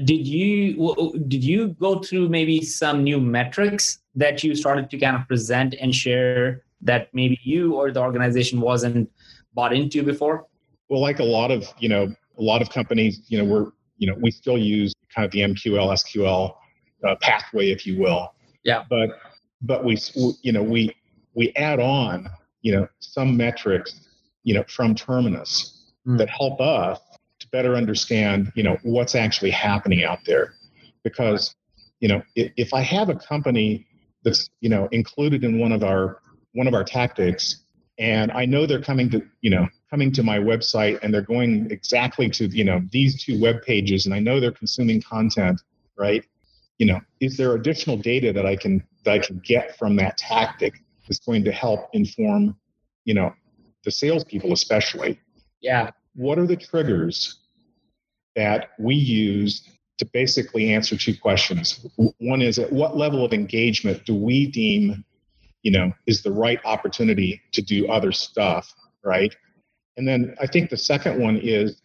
did 0.03 0.27
you 0.27 1.21
did 1.27 1.43
you 1.43 1.69
go 1.79 1.99
through 1.99 2.29
maybe 2.29 2.61
some 2.61 3.03
new 3.03 3.19
metrics 3.19 3.99
that 4.15 4.43
you 4.43 4.55
started 4.55 4.89
to 4.89 4.97
kind 4.97 5.15
of 5.15 5.27
present 5.27 5.75
and 5.79 5.93
share 5.93 6.63
that 6.81 7.09
maybe 7.13 7.39
you 7.43 7.75
or 7.75 7.91
the 7.91 8.01
organization 8.01 8.59
wasn't 8.59 9.09
bought 9.53 9.73
into 9.73 10.03
before? 10.03 10.47
Well, 10.89 11.01
like 11.01 11.19
a 11.19 11.23
lot 11.23 11.51
of 11.51 11.71
you 11.79 11.89
know 11.89 12.13
a 12.37 12.41
lot 12.41 12.61
of 12.61 12.69
companies, 12.69 13.21
you 13.27 13.37
know, 13.37 13.45
we're 13.45 13.71
you 13.97 14.07
know 14.07 14.17
we 14.19 14.31
still 14.31 14.57
use 14.57 14.93
kind 15.13 15.25
of 15.25 15.31
the 15.31 15.41
MQL 15.41 15.93
SQL 15.93 16.55
uh, 17.07 17.15
pathway, 17.21 17.69
if 17.69 17.85
you 17.85 17.99
will. 17.99 18.33
Yeah. 18.63 18.83
But 18.89 19.09
but 19.61 19.83
we 19.83 19.97
you 20.41 20.51
know 20.51 20.63
we 20.63 20.95
we 21.35 21.53
add 21.55 21.79
on 21.79 22.29
you 22.61 22.75
know 22.75 22.87
some 22.99 23.37
metrics 23.37 24.07
you 24.43 24.53
know 24.53 24.63
from 24.67 24.95
Terminus 24.95 25.91
mm. 26.07 26.17
that 26.17 26.29
help 26.29 26.59
us 26.61 26.99
to 27.39 27.47
better 27.49 27.75
understand 27.75 28.51
you 28.55 28.63
know 28.63 28.77
what's 28.83 29.15
actually 29.15 29.51
happening 29.51 30.03
out 30.03 30.19
there 30.25 30.53
because 31.03 31.55
you 31.99 32.07
know 32.07 32.21
if, 32.35 32.51
if 32.57 32.73
I 32.73 32.81
have 32.81 33.09
a 33.09 33.15
company 33.15 33.85
that's 34.23 34.49
you 34.61 34.69
know 34.69 34.87
included 34.91 35.43
in 35.43 35.59
one 35.59 35.71
of 35.71 35.83
our 35.83 36.21
one 36.53 36.67
of 36.67 36.73
our 36.73 36.83
tactics 36.83 37.63
and 37.99 38.31
i 38.31 38.45
know 38.45 38.65
they're 38.65 38.81
coming 38.81 39.09
to 39.09 39.21
you 39.41 39.49
know 39.49 39.67
coming 39.89 40.11
to 40.11 40.23
my 40.23 40.37
website 40.37 40.99
and 41.03 41.13
they're 41.13 41.21
going 41.21 41.69
exactly 41.69 42.29
to 42.29 42.47
you 42.47 42.63
know 42.63 42.81
these 42.91 43.23
two 43.23 43.39
web 43.39 43.61
pages 43.61 44.05
and 44.05 44.15
i 44.15 44.19
know 44.19 44.39
they're 44.39 44.51
consuming 44.51 45.01
content 45.01 45.61
right 45.97 46.25
you 46.79 46.85
know 46.85 46.99
is 47.19 47.37
there 47.37 47.53
additional 47.53 47.97
data 47.97 48.33
that 48.33 48.45
i 48.45 48.55
can 48.55 48.83
that 49.03 49.13
i 49.13 49.19
can 49.19 49.39
get 49.45 49.77
from 49.77 49.95
that 49.95 50.17
tactic 50.17 50.73
that's 51.07 51.19
going 51.19 51.43
to 51.43 51.51
help 51.51 51.89
inform 51.93 52.55
you 53.05 53.13
know 53.13 53.31
the 53.83 53.91
salespeople 53.91 54.53
especially 54.53 55.19
yeah 55.61 55.89
what 56.15 56.37
are 56.37 56.47
the 56.47 56.57
triggers 56.57 57.39
that 58.35 58.69
we 58.79 58.95
use 58.95 59.67
to 59.97 60.05
basically 60.05 60.73
answer 60.73 60.97
two 60.97 61.15
questions. 61.17 61.85
One 62.17 62.41
is 62.41 62.59
at 62.59 62.71
what 62.71 62.97
level 62.97 63.23
of 63.23 63.33
engagement 63.33 64.05
do 64.05 64.15
we 64.15 64.47
deem, 64.47 65.03
you 65.61 65.71
know, 65.71 65.93
is 66.07 66.23
the 66.23 66.31
right 66.31 66.59
opportunity 66.65 67.41
to 67.53 67.61
do 67.61 67.87
other 67.87 68.11
stuff, 68.11 68.73
right? 69.03 69.33
And 69.97 70.07
then 70.07 70.35
I 70.41 70.47
think 70.47 70.69
the 70.69 70.77
second 70.77 71.21
one 71.21 71.37
is 71.37 71.81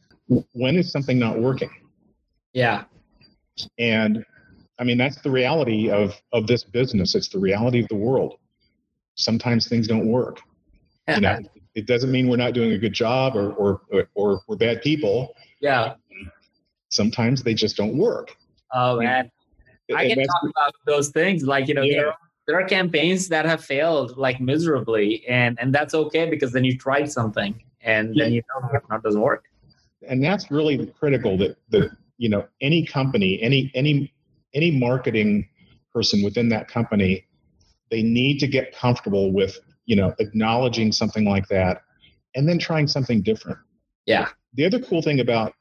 when 0.53 0.77
is 0.77 0.91
something 0.91 1.19
not 1.19 1.39
working? 1.39 1.71
Yeah. 2.53 2.85
And 3.79 4.25
I 4.79 4.85
mean 4.85 4.97
that's 4.97 5.21
the 5.21 5.31
reality 5.31 5.91
of 5.91 6.15
of 6.33 6.47
this 6.47 6.65
business. 6.65 7.15
It's 7.15 7.29
the 7.29 7.39
reality 7.39 7.81
of 7.81 7.89
the 7.89 7.97
world. 7.97 8.37
Sometimes 9.17 9.69
things 9.69 9.87
don't 9.87 10.07
work. 10.07 10.41
you 11.09 11.21
know, 11.21 11.39
it 11.79 11.87
doesn't 11.87 12.11
mean 12.11 12.29
we're 12.29 12.37
not 12.37 12.55
doing 12.55 12.73
a 12.73 12.79
good 12.79 12.93
job 12.93 13.37
or 13.37 13.53
or 13.53 13.81
or, 13.91 14.09
or 14.15 14.43
we're 14.47 14.57
bad 14.57 14.83
people. 14.83 15.35
Yeah 15.61 15.95
sometimes 16.89 17.43
they 17.43 17.55
just 17.55 17.77
don't 17.77 17.97
work. 17.97 18.37
Oh 18.73 19.01
man, 19.01 19.31
I 19.95 20.09
can 20.09 20.19
talk 20.19 20.43
about 20.45 20.75
those 20.87 21.09
things. 21.11 21.45
Like 21.45 21.69
you 21.69 21.75
know, 21.75 21.83
yeah. 21.83 21.97
there, 21.97 22.09
are, 22.09 22.17
there 22.47 22.61
are 22.61 22.65
campaigns 22.65 23.29
that 23.29 23.45
have 23.45 23.65
failed 23.65 24.17
like 24.17 24.41
miserably, 24.41 25.25
and 25.29 25.59
and 25.61 25.75
that's 25.75 25.95
okay 25.95 26.29
because 26.29 26.53
then 26.53 26.65
you 26.65 26.77
tried 26.77 27.11
something 27.11 27.63
and 27.83 28.15
then 28.17 28.33
you 28.33 28.43
know 28.63 28.69
it 28.73 29.03
doesn't 29.03 29.21
work. 29.21 29.45
And 30.07 30.23
that's 30.23 30.51
really 30.51 30.87
critical 30.99 31.37
that 31.39 31.57
that 31.71 31.91
you 32.19 32.29
know 32.29 32.47
any 32.61 32.85
company, 32.85 33.41
any 33.43 33.71
any 33.75 34.13
any 34.55 34.71
marketing 34.71 35.49
person 35.93 36.23
within 36.23 36.49
that 36.51 36.69
company, 36.69 37.27
they 37.91 38.03
need 38.03 38.39
to 38.39 38.47
get 38.47 38.77
comfortable 38.77 39.33
with 39.33 39.59
you 39.89 39.97
know 39.97 40.15
acknowledging 40.21 40.93
something 40.93 41.25
like 41.25 41.49
that, 41.49 41.83
and 42.37 42.49
then 42.49 42.59
trying 42.59 42.87
something 42.87 43.23
different. 43.23 43.59
Yeah. 44.07 44.29
The 44.55 44.65
other 44.67 44.79
cool 44.79 45.03
thing 45.03 45.21
about 45.21 45.55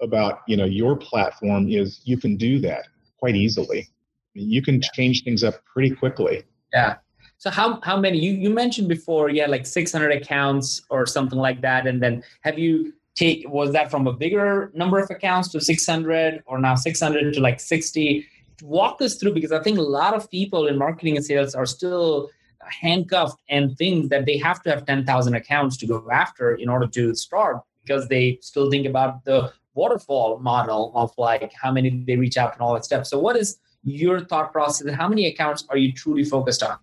about 0.00 0.40
you 0.48 0.56
know 0.56 0.64
your 0.64 0.96
platform 0.96 1.68
is 1.68 2.00
you 2.04 2.18
can 2.18 2.36
do 2.36 2.58
that 2.60 2.86
quite 3.18 3.36
easily. 3.36 3.88
You 4.34 4.62
can 4.62 4.80
change 4.94 5.22
things 5.24 5.44
up 5.44 5.62
pretty 5.64 5.94
quickly. 5.94 6.42
Yeah. 6.72 6.96
So 7.38 7.50
how 7.50 7.80
how 7.82 7.98
many 7.98 8.18
you 8.18 8.32
you 8.32 8.50
mentioned 8.50 8.88
before? 8.88 9.28
Yeah, 9.28 9.46
like 9.46 9.66
600 9.66 10.10
accounts 10.10 10.82
or 10.88 11.04
something 11.06 11.38
like 11.38 11.60
that. 11.60 11.86
And 11.86 12.02
then 12.02 12.24
have 12.40 12.58
you 12.58 12.94
take 13.14 13.46
was 13.48 13.72
that 13.72 13.90
from 13.90 14.06
a 14.06 14.12
bigger 14.12 14.70
number 14.74 14.98
of 14.98 15.10
accounts 15.10 15.48
to 15.48 15.60
600 15.60 16.42
or 16.46 16.58
now 16.58 16.74
600 16.74 17.34
to 17.34 17.40
like 17.40 17.60
60? 17.60 18.26
Walk 18.62 19.02
us 19.02 19.16
through 19.16 19.34
because 19.34 19.52
I 19.52 19.62
think 19.62 19.76
a 19.76 19.82
lot 19.82 20.14
of 20.14 20.30
people 20.30 20.66
in 20.66 20.78
marketing 20.78 21.16
and 21.16 21.24
sales 21.24 21.54
are 21.54 21.66
still 21.66 22.30
handcuffed 22.68 23.40
and 23.48 23.76
think 23.76 24.10
that 24.10 24.26
they 24.26 24.36
have 24.38 24.62
to 24.62 24.70
have 24.70 24.86
10,000 24.86 25.34
accounts 25.34 25.76
to 25.78 25.86
go 25.86 26.06
after 26.10 26.54
in 26.54 26.68
order 26.68 26.86
to 26.86 27.14
start 27.14 27.60
because 27.82 28.08
they 28.08 28.38
still 28.42 28.70
think 28.70 28.86
about 28.86 29.24
the 29.24 29.52
waterfall 29.74 30.38
model 30.40 30.92
of 30.94 31.12
like 31.18 31.52
how 31.52 31.70
many 31.70 31.90
they 32.06 32.16
reach 32.16 32.36
out 32.36 32.52
and 32.52 32.62
all 32.62 32.74
that 32.74 32.84
stuff. 32.84 33.06
So, 33.06 33.18
what 33.18 33.36
is 33.36 33.58
your 33.84 34.24
thought 34.24 34.52
process? 34.52 34.92
How 34.92 35.08
many 35.08 35.26
accounts 35.26 35.64
are 35.68 35.76
you 35.76 35.92
truly 35.92 36.24
focused 36.24 36.62
on? 36.62 36.78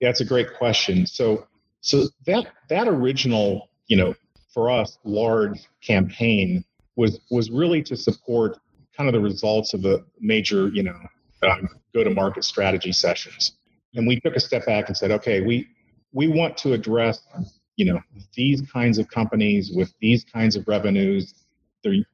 Yeah, 0.00 0.10
it's 0.10 0.20
a 0.20 0.24
great 0.24 0.54
question. 0.56 1.06
So, 1.06 1.46
so 1.80 2.08
that 2.26 2.48
that 2.68 2.88
original, 2.88 3.68
you 3.86 3.96
know, 3.96 4.14
for 4.52 4.70
us, 4.70 4.98
large 5.04 5.68
campaign 5.82 6.64
was 6.96 7.20
was 7.30 7.50
really 7.50 7.82
to 7.84 7.96
support 7.96 8.58
kind 8.96 9.08
of 9.08 9.14
the 9.14 9.20
results 9.20 9.74
of 9.74 9.82
the 9.82 10.04
major, 10.20 10.68
you 10.68 10.82
know, 10.82 10.98
um, 11.44 11.68
go-to-market 11.94 12.42
strategy 12.42 12.90
sessions. 12.90 13.52
And 13.98 14.06
we 14.06 14.18
took 14.20 14.34
a 14.34 14.40
step 14.40 14.64
back 14.64 14.88
and 14.88 14.96
said, 14.96 15.10
okay, 15.10 15.42
we 15.42 15.68
we 16.12 16.26
want 16.26 16.56
to 16.58 16.72
address, 16.72 17.20
you 17.76 17.84
know, 17.84 18.00
these 18.34 18.62
kinds 18.62 18.96
of 18.96 19.08
companies 19.08 19.70
with 19.74 19.92
these 20.00 20.24
kinds 20.24 20.56
of 20.56 20.66
revenues 20.66 21.34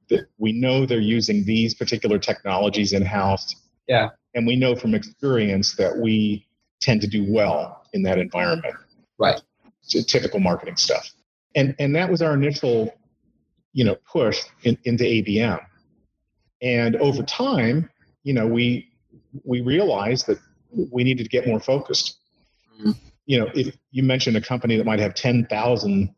they're, 0.08 0.28
we 0.38 0.52
know 0.52 0.86
they're 0.86 1.00
using 1.00 1.44
these 1.44 1.74
particular 1.74 2.18
technologies 2.18 2.92
in 2.92 3.02
house. 3.02 3.54
Yeah. 3.88 4.10
And 4.34 4.46
we 4.46 4.56
know 4.56 4.74
from 4.74 4.94
experience 4.94 5.74
that 5.76 5.96
we 5.96 6.46
tend 6.80 7.00
to 7.02 7.06
do 7.06 7.24
well 7.28 7.84
in 7.92 8.02
that 8.02 8.18
environment. 8.18 8.74
Right. 9.18 9.40
Typical 9.88 10.40
marketing 10.40 10.76
stuff. 10.76 11.10
And 11.54 11.74
and 11.78 11.94
that 11.94 12.10
was 12.10 12.20
our 12.20 12.34
initial, 12.34 12.94
you 13.72 13.84
know, 13.84 13.96
push 14.10 14.40
in, 14.64 14.76
into 14.84 15.04
ABM. 15.04 15.60
And 16.62 16.96
over 16.96 17.22
time, 17.22 17.90
you 18.22 18.32
know, 18.32 18.46
we 18.46 18.88
we 19.44 19.60
realized 19.60 20.26
that 20.26 20.38
we 20.92 21.04
needed 21.04 21.24
to 21.24 21.28
get 21.28 21.46
more 21.46 21.60
focused. 21.60 22.18
Mm-hmm. 22.80 22.92
You 23.26 23.40
know, 23.40 23.50
if 23.54 23.76
you 23.90 24.02
mentioned 24.02 24.36
a 24.36 24.40
company 24.40 24.76
that 24.76 24.84
might 24.84 24.98
have 24.98 25.14
10,000 25.14 26.14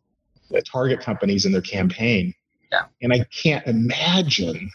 target 0.65 1.01
companies 1.01 1.45
in 1.47 1.53
their 1.53 1.61
campaign, 1.61 2.35
yeah. 2.73 2.85
And 3.03 3.13
I 3.13 3.25
can't 3.25 3.67
imagine 3.67 4.71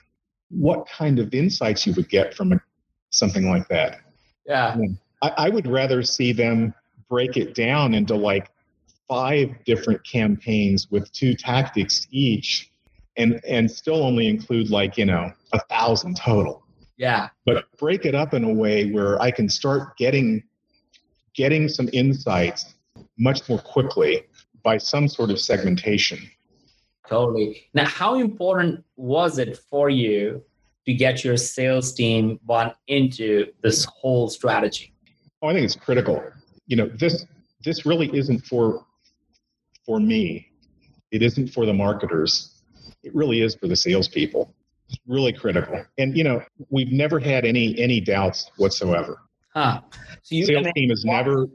what 0.50 0.88
kind 0.88 1.20
of 1.20 1.34
insights 1.34 1.86
you 1.86 1.94
would 1.94 2.10
get 2.10 2.34
from 2.34 2.54
a, 2.54 2.62
something 3.10 3.50
like 3.50 3.68
that. 3.70 4.00
Yeah. 4.46 4.78
I, 5.22 5.34
I 5.38 5.50
would 5.50 5.68
rather 5.68 6.02
see 6.04 6.32
them 6.34 6.74
break 7.10 7.38
it 7.38 7.54
down 7.54 7.94
into 7.94 8.16
like 8.16 8.50
five 9.08 9.50
different 9.66 10.06
campaigns 10.06 10.90
with 10.90 11.12
two 11.12 11.36
tactics 11.36 12.08
each 12.12 12.72
and 13.18 13.42
and 13.46 13.70
still 13.70 14.04
only 14.04 14.28
include 14.28 14.70
like 14.70 14.98
you 14.98 15.06
know 15.06 15.30
a 15.52 15.60
thousand 15.70 16.16
total 16.16 16.64
Yeah. 16.98 17.30
But 17.46 17.66
break 17.78 18.06
it 18.06 18.16
up 18.16 18.34
in 18.34 18.44
a 18.44 18.54
way 18.54 18.92
where 18.92 19.22
I 19.22 19.32
can 19.32 19.50
start 19.50 19.98
getting 19.98 20.44
getting 21.34 21.70
some 21.70 21.90
insights 21.94 22.76
much 23.18 23.48
more 23.48 23.60
quickly 23.60 24.24
by 24.64 24.78
some 24.78 25.08
sort 25.08 25.30
of 25.30 25.40
segmentation. 25.40 26.20
Totally. 27.08 27.70
Now, 27.74 27.86
how 27.86 28.20
important 28.20 28.84
was 28.96 29.38
it 29.38 29.58
for 29.70 29.90
you 29.90 30.44
to 30.86 30.94
get 30.94 31.24
your 31.24 31.38
sales 31.38 31.94
team 31.94 32.40
bought 32.44 32.78
into 32.88 33.48
this 33.62 33.86
whole 33.86 34.30
strategy? 34.30 34.94
Oh, 35.42 35.50
I 35.50 35.54
think 35.54 35.66
it's 35.66 35.76
critical. 35.76 36.24
You 36.68 36.78
know, 36.78 36.88
this 36.88 37.26
this 37.64 37.86
really 37.86 38.16
isn't 38.16 38.46
for 38.46 38.86
for 39.86 40.00
me. 40.00 40.48
It 41.12 41.22
isn't 41.22 41.50
for 41.50 41.66
the 41.66 41.74
marketers. 41.74 42.62
It 43.04 43.14
really 43.14 43.42
is 43.42 43.56
for 43.56 43.68
the 43.68 43.76
salespeople. 43.76 44.54
Really 45.08 45.34
critical. 45.34 45.84
And 45.98 46.18
you 46.18 46.24
know, 46.24 46.44
we've 46.70 46.92
never 46.92 47.20
had 47.20 47.46
any 47.46 47.78
any 47.80 48.00
doubts 48.00 48.52
whatsoever. 48.58 49.22
Huh. 49.54 49.82
So 50.24 50.36
you 50.36 50.46
sales 50.46 50.68
team 50.76 50.90
has 50.90 51.04
never, 51.04 51.48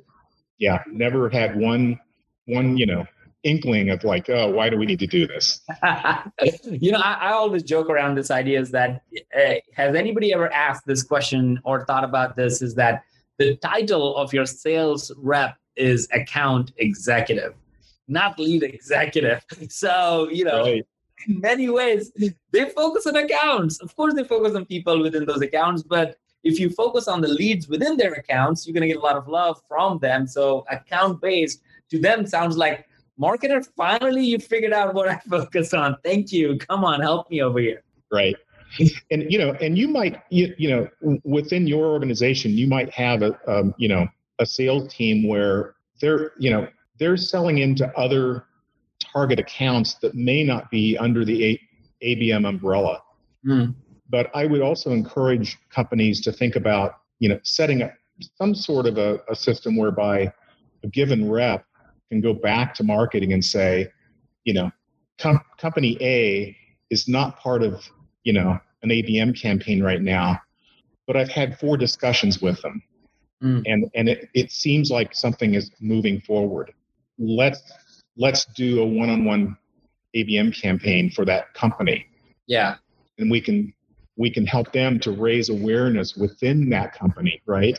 yeah, 0.58 0.82
never 0.86 1.28
had 1.28 1.56
one 1.56 1.98
one 2.46 2.76
you 2.76 2.86
know 2.86 3.06
inkling 3.42 3.90
of 3.90 4.02
like, 4.02 4.28
oh, 4.28 4.50
why 4.50 4.68
do 4.68 4.76
we 4.76 4.86
need 4.86 4.98
to 4.98 5.06
do 5.06 5.26
this? 5.26 5.60
you 6.64 6.90
know, 6.90 6.98
I, 6.98 7.12
I, 7.12 7.32
always 7.32 7.62
joke 7.62 7.88
around 7.88 8.16
this 8.16 8.28
idea 8.32 8.60
is 8.60 8.72
that 8.72 9.02
uh, 9.38 9.54
has 9.72 9.94
anybody 9.94 10.34
ever 10.34 10.52
asked 10.52 10.84
this 10.84 11.04
question 11.04 11.60
or 11.62 11.84
thought 11.84 12.02
about 12.02 12.34
this? 12.34 12.60
Is 12.60 12.74
that 12.74 13.04
the 13.38 13.54
title 13.56 14.16
of 14.16 14.32
your 14.32 14.46
sales 14.46 15.12
rep 15.16 15.56
is 15.76 16.08
account 16.12 16.72
executive, 16.78 17.54
not 18.08 18.38
lead 18.38 18.62
executive. 18.62 19.44
So, 19.68 20.28
you 20.30 20.44
know, 20.44 20.62
right. 20.62 20.86
In 21.26 21.40
many 21.40 21.68
ways, 21.68 22.12
they 22.52 22.70
focus 22.70 23.06
on 23.06 23.16
accounts. 23.16 23.80
Of 23.80 23.94
course, 23.96 24.14
they 24.14 24.24
focus 24.24 24.54
on 24.54 24.64
people 24.66 25.02
within 25.02 25.24
those 25.24 25.42
accounts, 25.42 25.82
but 25.82 26.16
if 26.44 26.60
you 26.60 26.70
focus 26.70 27.08
on 27.08 27.20
the 27.20 27.28
leads 27.28 27.68
within 27.68 27.96
their 27.96 28.12
accounts, 28.14 28.66
you're 28.66 28.74
going 28.74 28.82
to 28.82 28.88
get 28.88 28.98
a 28.98 29.00
lot 29.00 29.16
of 29.16 29.26
love 29.26 29.60
from 29.68 29.98
them. 29.98 30.26
So, 30.26 30.64
account 30.70 31.20
based 31.20 31.62
to 31.90 31.98
them 31.98 32.26
sounds 32.26 32.56
like 32.56 32.86
marketer, 33.20 33.66
finally 33.76 34.24
you 34.24 34.38
figured 34.38 34.72
out 34.72 34.94
what 34.94 35.08
I 35.08 35.18
focus 35.30 35.74
on. 35.74 35.96
Thank 36.04 36.32
you. 36.32 36.58
Come 36.58 36.84
on, 36.84 37.00
help 37.00 37.30
me 37.30 37.42
over 37.42 37.58
here. 37.58 37.82
Right. 38.12 38.36
and 39.10 39.30
you 39.30 39.38
know, 39.38 39.52
and 39.60 39.78
you 39.78 39.88
might, 39.88 40.22
you, 40.30 40.54
you 40.58 40.68
know, 40.70 41.18
within 41.24 41.66
your 41.66 41.86
organization, 41.86 42.52
you 42.52 42.66
might 42.66 42.90
have 42.90 43.22
a, 43.22 43.38
um, 43.50 43.74
you 43.78 43.88
know, 43.88 44.06
a 44.38 44.46
sales 44.46 44.92
team 44.92 45.26
where 45.26 45.74
they're, 46.00 46.32
you 46.38 46.50
know, 46.50 46.68
they're 46.98 47.16
selling 47.16 47.58
into 47.58 47.90
other 47.96 48.44
target 49.16 49.38
accounts 49.38 49.94
that 49.94 50.14
may 50.14 50.44
not 50.44 50.70
be 50.70 50.96
under 50.98 51.24
the 51.24 51.42
a- 51.46 51.60
ABM 52.02 52.46
umbrella. 52.46 53.00
Mm. 53.46 53.74
But 54.10 54.30
I 54.34 54.44
would 54.44 54.60
also 54.60 54.90
encourage 54.90 55.56
companies 55.70 56.20
to 56.22 56.32
think 56.32 56.54
about, 56.54 56.98
you 57.18 57.30
know, 57.30 57.40
setting 57.42 57.82
up 57.82 57.92
some 58.36 58.54
sort 58.54 58.86
of 58.86 58.98
a, 58.98 59.20
a 59.30 59.34
system 59.34 59.74
whereby 59.76 60.30
a 60.84 60.88
given 60.88 61.30
rep 61.30 61.64
can 62.10 62.20
go 62.20 62.34
back 62.34 62.74
to 62.74 62.84
marketing 62.84 63.32
and 63.32 63.42
say, 63.42 63.88
you 64.44 64.52
know, 64.52 64.70
com- 65.18 65.40
company 65.58 65.96
A 66.02 66.54
is 66.90 67.08
not 67.08 67.38
part 67.38 67.62
of, 67.62 67.88
you 68.22 68.34
know, 68.34 68.58
an 68.82 68.90
ABM 68.90 69.40
campaign 69.40 69.82
right 69.82 70.02
now, 70.02 70.38
but 71.06 71.16
I've 71.16 71.30
had 71.30 71.58
four 71.58 71.78
discussions 71.78 72.42
with 72.42 72.60
them. 72.60 72.82
Mm. 73.42 73.62
And 73.66 73.90
and 73.94 74.08
it, 74.08 74.28
it 74.34 74.52
seems 74.52 74.90
like 74.90 75.14
something 75.14 75.54
is 75.54 75.70
moving 75.80 76.20
forward. 76.20 76.72
Let's 77.18 77.62
let's 78.16 78.44
do 78.56 78.80
a 78.80 78.86
one-on-one 78.86 79.56
ABM 80.14 80.58
campaign 80.60 81.10
for 81.10 81.24
that 81.24 81.52
company. 81.54 82.06
Yeah. 82.46 82.76
And 83.18 83.30
we 83.30 83.40
can 83.40 83.72
we 84.18 84.30
can 84.30 84.46
help 84.46 84.72
them 84.72 84.98
to 85.00 85.10
raise 85.10 85.50
awareness 85.50 86.16
within 86.16 86.70
that 86.70 86.94
company, 86.94 87.42
right? 87.46 87.78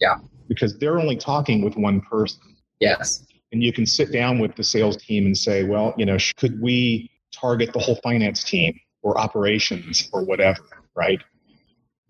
Yeah. 0.00 0.16
Because 0.48 0.78
they're 0.78 0.98
only 0.98 1.16
talking 1.16 1.62
with 1.62 1.76
one 1.76 2.00
person. 2.02 2.40
Yes 2.80 3.26
and 3.52 3.62
you 3.62 3.72
can 3.72 3.86
sit 3.86 4.12
down 4.12 4.38
with 4.38 4.54
the 4.56 4.64
sales 4.64 4.96
team 4.96 5.26
and 5.26 5.36
say, 5.36 5.64
well, 5.64 5.94
you 5.96 6.04
know, 6.04 6.18
could 6.36 6.60
we 6.60 7.10
target 7.32 7.72
the 7.72 7.78
whole 7.78 7.96
finance 7.96 8.44
team 8.44 8.78
or 9.02 9.18
operations 9.18 10.08
or 10.12 10.24
whatever, 10.24 10.60
right? 10.94 11.22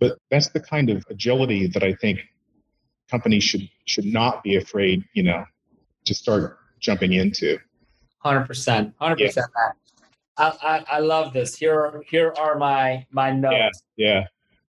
But 0.00 0.18
that's 0.30 0.48
the 0.48 0.60
kind 0.60 0.90
of 0.90 1.04
agility 1.10 1.66
that 1.68 1.82
I 1.82 1.94
think 1.94 2.20
companies 3.10 3.44
should 3.44 3.68
should 3.86 4.04
not 4.04 4.42
be 4.42 4.56
afraid, 4.56 5.04
you 5.14 5.22
know, 5.22 5.44
to 6.04 6.14
start 6.14 6.58
jumping 6.80 7.12
into. 7.12 7.58
Hundred 8.28 8.46
percent, 8.46 8.94
hundred 9.00 9.18
percent. 9.24 9.46
I, 10.36 10.84
I 10.86 10.98
love 10.98 11.32
this. 11.32 11.56
Here 11.56 12.02
here 12.06 12.34
are 12.38 12.58
my 12.58 13.06
my 13.10 13.30
notes. 13.32 13.82
Yeah. 13.96 14.06
yeah. 14.06 14.24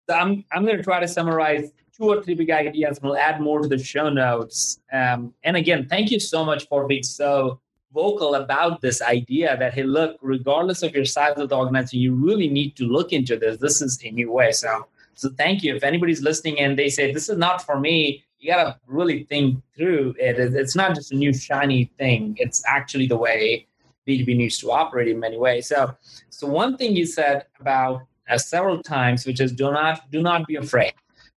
So 0.09 0.15
I'm 0.15 0.45
I'm 0.53 0.63
going 0.65 0.77
to 0.77 0.83
try 0.83 1.01
to 1.01 1.07
summarize 1.09 1.71
two 1.95 2.05
or 2.05 2.23
three 2.23 2.35
big 2.35 2.51
ideas. 2.51 2.99
We'll 3.03 3.17
add 3.17 3.41
more 3.41 3.61
to 3.61 3.67
the 3.67 3.77
show 3.77 4.07
notes. 4.09 4.79
Um, 4.93 5.33
and 5.43 5.57
again, 5.57 5.87
thank 5.89 6.09
you 6.09 6.21
so 6.21 6.45
much 6.45 6.69
for 6.69 6.87
being 6.87 7.03
so 7.03 7.59
vocal 7.93 8.35
about 8.35 8.79
this 8.79 9.01
idea 9.01 9.57
that 9.57 9.73
hey, 9.73 9.83
look, 9.83 10.17
regardless 10.21 10.81
of 10.81 10.95
your 10.95 11.03
size 11.03 11.33
of 11.35 11.49
the 11.49 11.57
organization, 11.57 11.99
you 11.99 12.15
really 12.15 12.47
need 12.47 12.77
to 12.77 12.85
look 12.85 13.11
into 13.11 13.37
this. 13.37 13.57
This 13.57 13.81
is 13.81 13.99
a 14.05 14.11
new 14.11 14.31
way. 14.31 14.53
So, 14.53 14.87
so 15.15 15.29
thank 15.37 15.63
you. 15.63 15.75
If 15.75 15.83
anybody's 15.83 16.21
listening 16.21 16.61
and 16.61 16.79
they 16.79 16.89
say 16.89 17.11
this 17.11 17.27
is 17.27 17.37
not 17.37 17.61
for 17.61 17.77
me, 17.77 18.23
you 18.39 18.51
gotta 18.51 18.79
really 18.87 19.23
think 19.23 19.61
through 19.75 20.15
it. 20.19 20.39
It's 20.39 20.75
not 20.75 20.95
just 20.95 21.11
a 21.11 21.15
new 21.15 21.33
shiny 21.33 21.91
thing. 21.97 22.35
It's 22.37 22.63
actually 22.65 23.07
the 23.07 23.17
way 23.17 23.67
B2B 24.07 24.37
needs 24.37 24.57
to 24.59 24.71
operate 24.71 25.09
in 25.09 25.19
many 25.19 25.37
ways. 25.37 25.67
So, 25.67 25.95
so 26.29 26.47
one 26.47 26.77
thing 26.77 26.95
you 26.95 27.05
said 27.05 27.45
about 27.59 28.03
uh, 28.29 28.37
several 28.37 28.81
times, 28.81 29.25
which 29.25 29.39
is 29.39 29.51
do 29.51 29.71
not 29.71 30.09
do 30.11 30.21
not 30.21 30.47
be 30.47 30.55
afraid 30.55 30.93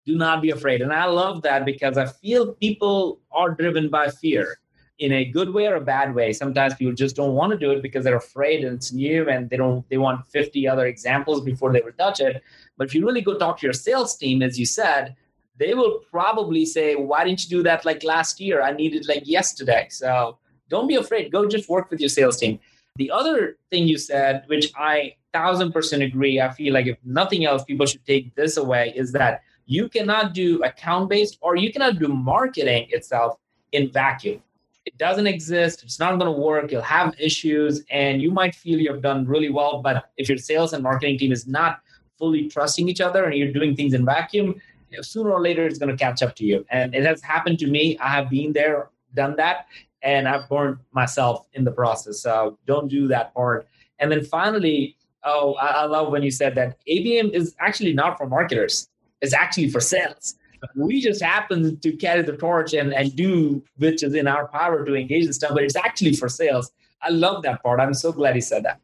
do 0.06 0.16
not 0.16 0.42
be 0.42 0.50
afraid. 0.50 0.82
And 0.82 0.92
I 0.92 1.04
love 1.04 1.42
that 1.42 1.64
because 1.64 1.96
I 1.98 2.06
feel 2.06 2.54
people 2.54 3.20
are 3.30 3.50
driven 3.50 3.88
by 3.88 4.10
fear 4.10 4.58
in 4.98 5.12
a 5.12 5.24
good 5.24 5.52
way 5.52 5.66
or 5.66 5.76
a 5.76 5.80
bad 5.80 6.14
way. 6.14 6.32
Sometimes 6.32 6.74
people 6.74 6.94
just 6.94 7.16
don't 7.16 7.34
want 7.34 7.52
to 7.52 7.58
do 7.58 7.70
it 7.70 7.82
because 7.82 8.04
they're 8.04 8.16
afraid 8.16 8.64
and 8.64 8.76
it's 8.76 8.92
new 8.92 9.28
and 9.28 9.48
they 9.48 9.56
don't 9.56 9.88
they 9.88 9.98
want 9.98 10.26
50 10.26 10.68
other 10.68 10.86
examples 10.86 11.42
before 11.42 11.72
they 11.72 11.80
would 11.80 11.96
touch 11.96 12.20
it. 12.20 12.42
But 12.76 12.88
if 12.88 12.94
you 12.94 13.06
really 13.06 13.22
go 13.22 13.38
talk 13.38 13.58
to 13.60 13.66
your 13.66 13.72
sales 13.72 14.16
team, 14.16 14.42
as 14.42 14.58
you 14.58 14.66
said, 14.66 15.16
they 15.60 15.74
will 15.74 16.00
probably 16.10 16.64
say, 16.64 16.96
Why 16.96 17.22
didn't 17.22 17.44
you 17.44 17.50
do 17.58 17.62
that 17.64 17.84
like 17.84 18.02
last 18.02 18.40
year? 18.40 18.62
I 18.62 18.72
needed 18.72 19.06
like 19.06 19.22
yesterday. 19.26 19.86
So 19.90 20.38
don't 20.70 20.88
be 20.88 20.96
afraid. 20.96 21.30
Go 21.30 21.46
just 21.46 21.68
work 21.68 21.90
with 21.90 22.00
your 22.00 22.08
sales 22.08 22.38
team. 22.38 22.58
The 22.96 23.10
other 23.10 23.58
thing 23.70 23.86
you 23.86 23.98
said, 23.98 24.44
which 24.46 24.72
I 24.74 25.14
thousand 25.32 25.72
percent 25.72 26.02
agree, 26.02 26.40
I 26.40 26.50
feel 26.50 26.72
like 26.72 26.86
if 26.86 26.96
nothing 27.04 27.44
else, 27.44 27.62
people 27.62 27.86
should 27.86 28.04
take 28.06 28.34
this 28.34 28.56
away, 28.56 28.92
is 28.96 29.12
that 29.12 29.42
you 29.66 29.88
cannot 29.88 30.32
do 30.32 30.62
account 30.64 31.10
based 31.10 31.38
or 31.42 31.56
you 31.56 31.70
cannot 31.72 31.98
do 31.98 32.08
marketing 32.08 32.88
itself 32.90 33.36
in 33.72 33.92
vacuum. 33.92 34.42
It 34.86 34.96
doesn't 34.96 35.26
exist. 35.26 35.82
It's 35.84 36.00
not 36.00 36.18
going 36.18 36.32
to 36.34 36.40
work. 36.40 36.72
You'll 36.72 36.82
have 36.82 37.14
issues 37.20 37.84
and 37.90 38.22
you 38.22 38.30
might 38.30 38.54
feel 38.54 38.78
you've 38.80 39.02
done 39.02 39.26
really 39.26 39.50
well. 39.50 39.82
But 39.82 40.10
if 40.16 40.26
your 40.28 40.38
sales 40.38 40.72
and 40.72 40.82
marketing 40.82 41.18
team 41.18 41.32
is 41.32 41.46
not 41.46 41.80
fully 42.18 42.48
trusting 42.48 42.88
each 42.88 43.00
other 43.00 43.24
and 43.24 43.36
you're 43.36 43.52
doing 43.52 43.76
things 43.76 43.94
in 43.94 44.04
vacuum, 44.04 44.60
sooner 45.00 45.30
or 45.30 45.40
later 45.40 45.66
it's 45.66 45.78
going 45.78 45.96
to 45.96 45.96
catch 45.96 46.22
up 46.22 46.34
to 46.36 46.44
you. 46.44 46.64
And 46.70 46.94
it 46.94 47.04
has 47.04 47.22
happened 47.22 47.58
to 47.60 47.66
me. 47.66 47.98
I 47.98 48.08
have 48.08 48.30
been 48.30 48.52
there, 48.52 48.90
done 49.14 49.36
that, 49.36 49.66
and 50.02 50.28
I've 50.28 50.48
burned 50.48 50.78
myself 50.92 51.46
in 51.52 51.64
the 51.64 51.72
process. 51.72 52.20
So 52.20 52.58
don't 52.66 52.88
do 52.88 53.08
that 53.08 53.34
part. 53.34 53.68
And 53.98 54.10
then 54.10 54.24
finally, 54.24 54.96
oh, 55.24 55.54
I, 55.54 55.66
I 55.66 55.84
love 55.84 56.10
when 56.10 56.22
you 56.22 56.30
said 56.30 56.54
that 56.54 56.78
ABM 56.88 57.32
is 57.32 57.54
actually 57.60 57.92
not 57.92 58.16
for 58.18 58.26
marketers 58.26 58.88
it's 59.20 59.34
actually 59.34 59.68
for 59.70 59.80
sales. 59.80 60.34
We 60.76 61.00
just 61.00 61.22
happen 61.22 61.78
to 61.80 61.92
carry 61.96 62.22
the 62.22 62.36
torch 62.36 62.74
and, 62.74 62.92
and 62.92 63.14
do 63.16 63.62
which 63.78 64.02
is 64.02 64.14
in 64.14 64.26
our 64.26 64.48
power 64.48 64.84
to 64.84 64.94
engage 64.94 65.26
in 65.26 65.32
stuff, 65.32 65.52
but 65.54 65.62
it's 65.62 65.76
actually 65.76 66.14
for 66.14 66.28
sales. 66.28 66.70
I 67.02 67.08
love 67.10 67.42
that 67.44 67.62
part. 67.62 67.80
I'm 67.80 67.94
so 67.94 68.12
glad 68.12 68.34
he 68.34 68.42
said 68.42 68.64
that. 68.64 68.78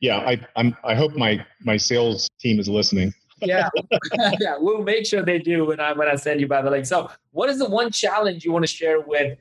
Yeah, 0.00 0.18
I 0.18 0.40
I'm 0.54 0.76
I 0.84 0.94
hope 0.94 1.16
my 1.16 1.44
my 1.64 1.78
sales 1.78 2.28
team 2.38 2.60
is 2.60 2.68
listening. 2.68 3.12
Yeah, 3.40 3.68
yeah, 4.40 4.56
we'll 4.58 4.82
make 4.82 5.06
sure 5.06 5.22
they 5.22 5.38
do 5.38 5.66
when 5.66 5.80
I 5.80 5.92
when 5.92 6.08
I 6.08 6.16
send 6.16 6.40
you 6.40 6.48
by 6.48 6.62
the 6.62 6.70
link. 6.70 6.86
So, 6.86 7.10
what 7.32 7.48
is 7.48 7.58
the 7.58 7.68
one 7.68 7.90
challenge 7.90 8.44
you 8.44 8.52
want 8.52 8.64
to 8.64 8.72
share 8.72 9.00
with 9.00 9.38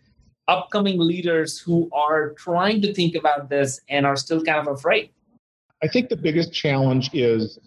upcoming 0.47 0.99
leaders 0.99 1.59
who 1.59 1.89
are 1.91 2.31
trying 2.31 2.81
to 2.81 2.93
think 2.93 3.15
about 3.15 3.49
this 3.49 3.81
and 3.89 4.05
are 4.05 4.15
still 4.15 4.43
kind 4.43 4.67
of 4.67 4.73
afraid? 4.73 5.09
I 5.83 5.87
think 5.87 6.09
the 6.09 6.17
biggest 6.17 6.53
challenge 6.53 7.09
is 7.13 7.59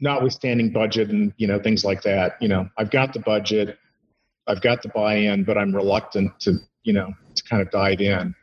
notwithstanding 0.00 0.70
budget 0.70 1.10
and 1.10 1.32
you 1.36 1.46
know 1.46 1.58
things 1.58 1.84
like 1.84 2.02
that 2.02 2.36
you 2.40 2.48
know 2.48 2.68
i've 2.76 2.90
got 2.90 3.12
the 3.12 3.20
budget 3.20 3.78
i've 4.46 4.60
got 4.60 4.82
the 4.82 4.88
buy-in 4.90 5.42
but 5.42 5.56
i'm 5.56 5.74
reluctant 5.74 6.38
to 6.38 6.58
you 6.82 6.92
know 6.92 7.12
to 7.34 7.42
kind 7.44 7.62
of 7.62 7.70
dive 7.70 8.00
in 8.00 8.34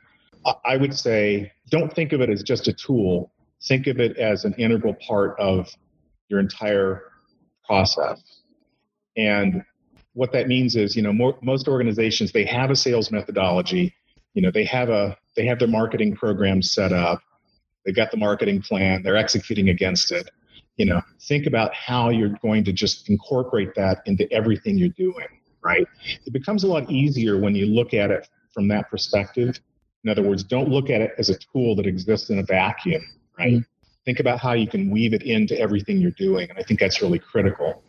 i 0.66 0.76
would 0.76 0.98
say 0.98 1.52
don't 1.70 1.94
think 1.94 2.12
of 2.12 2.22
it 2.22 2.30
as 2.30 2.42
just 2.42 2.68
a 2.68 2.74
tool 2.74 3.32
think 3.68 3.86
of 3.86 4.00
it 4.00 4.18
as 4.18 4.46
an 4.46 4.54
integral 4.56 4.96
part 4.96 5.40
of 5.40 5.70
your 6.28 6.40
entire 6.40 7.04
process 7.66 8.42
and 9.18 9.64
what 10.14 10.32
that 10.32 10.48
means 10.48 10.76
is 10.76 10.96
you 10.96 11.02
know 11.02 11.14
more, 11.14 11.38
most 11.42 11.68
organizations 11.68 12.32
they 12.32 12.46
have 12.46 12.70
a 12.70 12.76
sales 12.76 13.12
methodology 13.12 13.94
you 14.34 14.42
know 14.42 14.52
they 14.52 14.66
have 14.66 14.90
a 14.90 15.18
they 15.36 15.46
have 15.46 15.60
their 15.60 15.68
marketing 15.68 16.16
program 16.16 16.62
set 16.62 16.92
up 16.92 17.20
they've 17.86 17.96
got 17.96 18.12
the 18.12 18.18
marketing 18.18 18.62
plan 18.62 19.02
they're 19.04 19.18
executing 19.18 19.70
against 19.70 20.12
it 20.12 20.30
you 20.78 20.86
know, 20.86 21.02
think 21.22 21.46
about 21.46 21.74
how 21.74 22.10
you're 22.10 22.36
going 22.42 22.64
to 22.64 22.74
just 22.74 23.10
incorporate 23.10 23.76
that 23.76 24.02
into 24.06 24.32
everything 24.32 24.78
you're 24.78 24.90
doing, 24.90 25.28
right? 25.64 25.88
It 26.26 26.34
becomes 26.34 26.64
a 26.64 26.68
lot 26.68 26.90
easier 26.90 27.40
when 27.40 27.56
you 27.56 27.68
look 27.68 27.94
at 27.94 28.10
it 28.10 28.28
from 28.54 28.68
that 28.70 28.90
perspective. 28.90 29.60
In 30.04 30.10
other 30.10 30.24
words, 30.24 30.44
don't 30.44 30.70
look 30.70 30.90
at 30.90 31.02
it 31.02 31.12
as 31.18 31.30
a 31.30 31.38
tool 31.38 31.76
that 31.76 31.86
exists 31.86 32.30
in 32.30 32.40
a 32.40 32.44
vacuum, 32.44 33.04
right? 33.38 33.54
Mm-hmm. 33.54 33.73
Think 34.06 34.20
about 34.20 34.40
how 34.40 34.54
you 34.54 34.68
can 34.68 34.92
weave 34.92 35.14
it 35.14 35.24
into 35.24 35.58
everything 35.60 35.98
you're 35.98 36.12
doing. 36.12 36.50
And 36.50 36.60
I 36.60 36.64
think 36.64 36.80
that's 36.80 37.02
really 37.02 37.20
critical. 37.20 37.84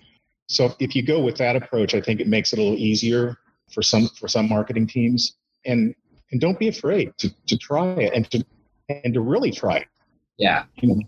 So 0.46 0.74
if 0.79 0.94
you 0.94 1.03
go 1.03 1.20
with 1.20 1.37
that 1.38 1.57
approach, 1.57 1.94
I 1.94 2.00
think 2.00 2.20
it 2.20 2.29
makes 2.29 2.53
it 2.53 2.59
a 2.59 2.62
little 2.62 2.79
easier 2.79 3.37
for 3.72 3.83
some 3.83 4.09
for 4.09 4.29
some 4.29 4.48
marketing 4.48 4.87
teams. 4.87 5.37
And 5.64 5.94
and 6.31 6.40
don't 6.40 6.59
be 6.59 6.68
afraid 6.68 7.16
to, 7.18 7.35
to 7.46 7.59
try 7.59 7.87
it 7.92 8.12
and 8.12 8.31
to 8.31 8.44
and 8.88 9.14
to 9.14 9.20
really 9.20 9.50
try 9.50 9.79
it. 9.79 9.88
Yeah. 10.37 10.64
You 10.77 10.88
know? 10.88 11.03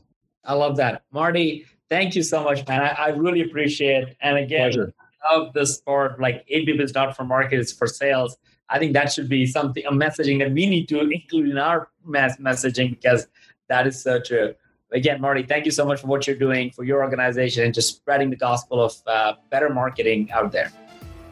I 0.45 0.55
love 0.55 0.77
that. 0.77 1.03
Marty, 1.13 1.67
thank 1.89 2.15
you 2.15 2.23
so 2.23 2.45
much, 2.45 2.67
man. 2.67 2.83
I, 2.83 2.89
I 2.89 3.09
really 3.09 3.43
appreciate 3.43 4.05
it. 4.05 4.17
And 4.21 4.39
again, 4.39 4.73
Pleasure. 4.73 4.95
of 5.31 5.53
this 5.53 5.81
part, 5.81 6.21
like 6.21 6.47
ABM 6.49 6.81
is 6.81 6.95
not 6.95 7.17
for 7.17 7.25
market, 7.25 7.59
it's 7.59 7.73
for 7.73 7.87
sales. 7.87 8.37
I 8.69 8.79
think 8.79 8.95
that 8.95 9.13
should 9.13 9.29
be 9.29 9.47
something, 9.47 9.85
a 9.87 9.93
messaging 9.93 10.39
that 10.41 10.53
we 10.53 10.67
need 10.67 10.89
to 10.89 11.01
include 11.01 11.51
in 11.51 11.59
our 11.59 11.89
mass 12.05 12.37
messaging 12.39 12.91
because 12.91 13.27
that 13.69 13.87
is 13.87 14.01
so 14.01 14.21
true. 14.21 14.55
Again, 14.93 15.21
Marty, 15.21 15.43
thank 15.43 15.65
you 15.65 15.73
so 15.73 15.85
much 15.85 16.01
for 16.01 16.07
what 16.07 16.27
you're 16.27 16.37
doing 16.37 16.71
for 16.71 16.85
your 16.85 17.03
organization 17.03 17.65
and 17.65 17.75
just 17.75 17.97
spreading 17.97 18.31
the 18.31 18.37
gospel 18.37 18.83
of 18.83 18.95
uh, 19.07 19.35
better 19.51 19.69
marketing 19.69 20.31
out 20.31 20.53
there. 20.53 20.71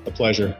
A 0.06 0.10
pleasure. 0.10 0.56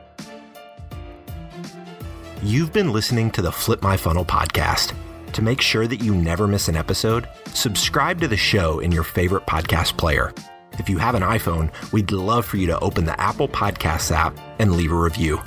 You've 2.43 2.73
been 2.73 2.93
listening 2.93 3.31
to 3.33 3.43
the 3.43 3.51
Flip 3.51 3.83
My 3.83 3.97
Funnel 3.97 4.25
podcast. 4.25 4.95
To 5.33 5.43
make 5.43 5.61
sure 5.61 5.89
that 5.89 6.03
you 6.03 6.15
never 6.15 6.47
miss 6.47 6.69
an 6.69 6.77
episode, 6.77 7.29
subscribe 7.49 8.21
to 8.21 8.29
the 8.29 8.37
show 8.37 8.79
in 8.79 8.93
your 8.93 9.03
favorite 9.03 9.47
podcast 9.47 9.97
player. 9.97 10.33
If 10.79 10.89
you 10.89 10.99
have 10.99 11.17
an 11.17 11.23
iPhone, 11.23 11.73
we'd 11.93 12.13
love 12.13 12.47
for 12.47 12.57
you 12.57 12.67
to 12.69 12.79
open 12.81 13.05
the 13.05 13.19
Apple 13.21 13.49
Podcasts 13.49 14.13
app 14.13 14.39
and 14.61 14.77
leave 14.77 14.93
a 14.93 14.97
review. 14.97 15.41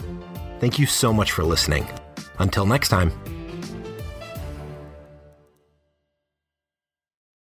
Thank 0.59 0.79
you 0.79 0.85
so 0.85 1.13
much 1.13 1.31
for 1.31 1.43
listening. 1.43 1.87
Until 2.39 2.65
next 2.65 2.89
time. 2.89 3.11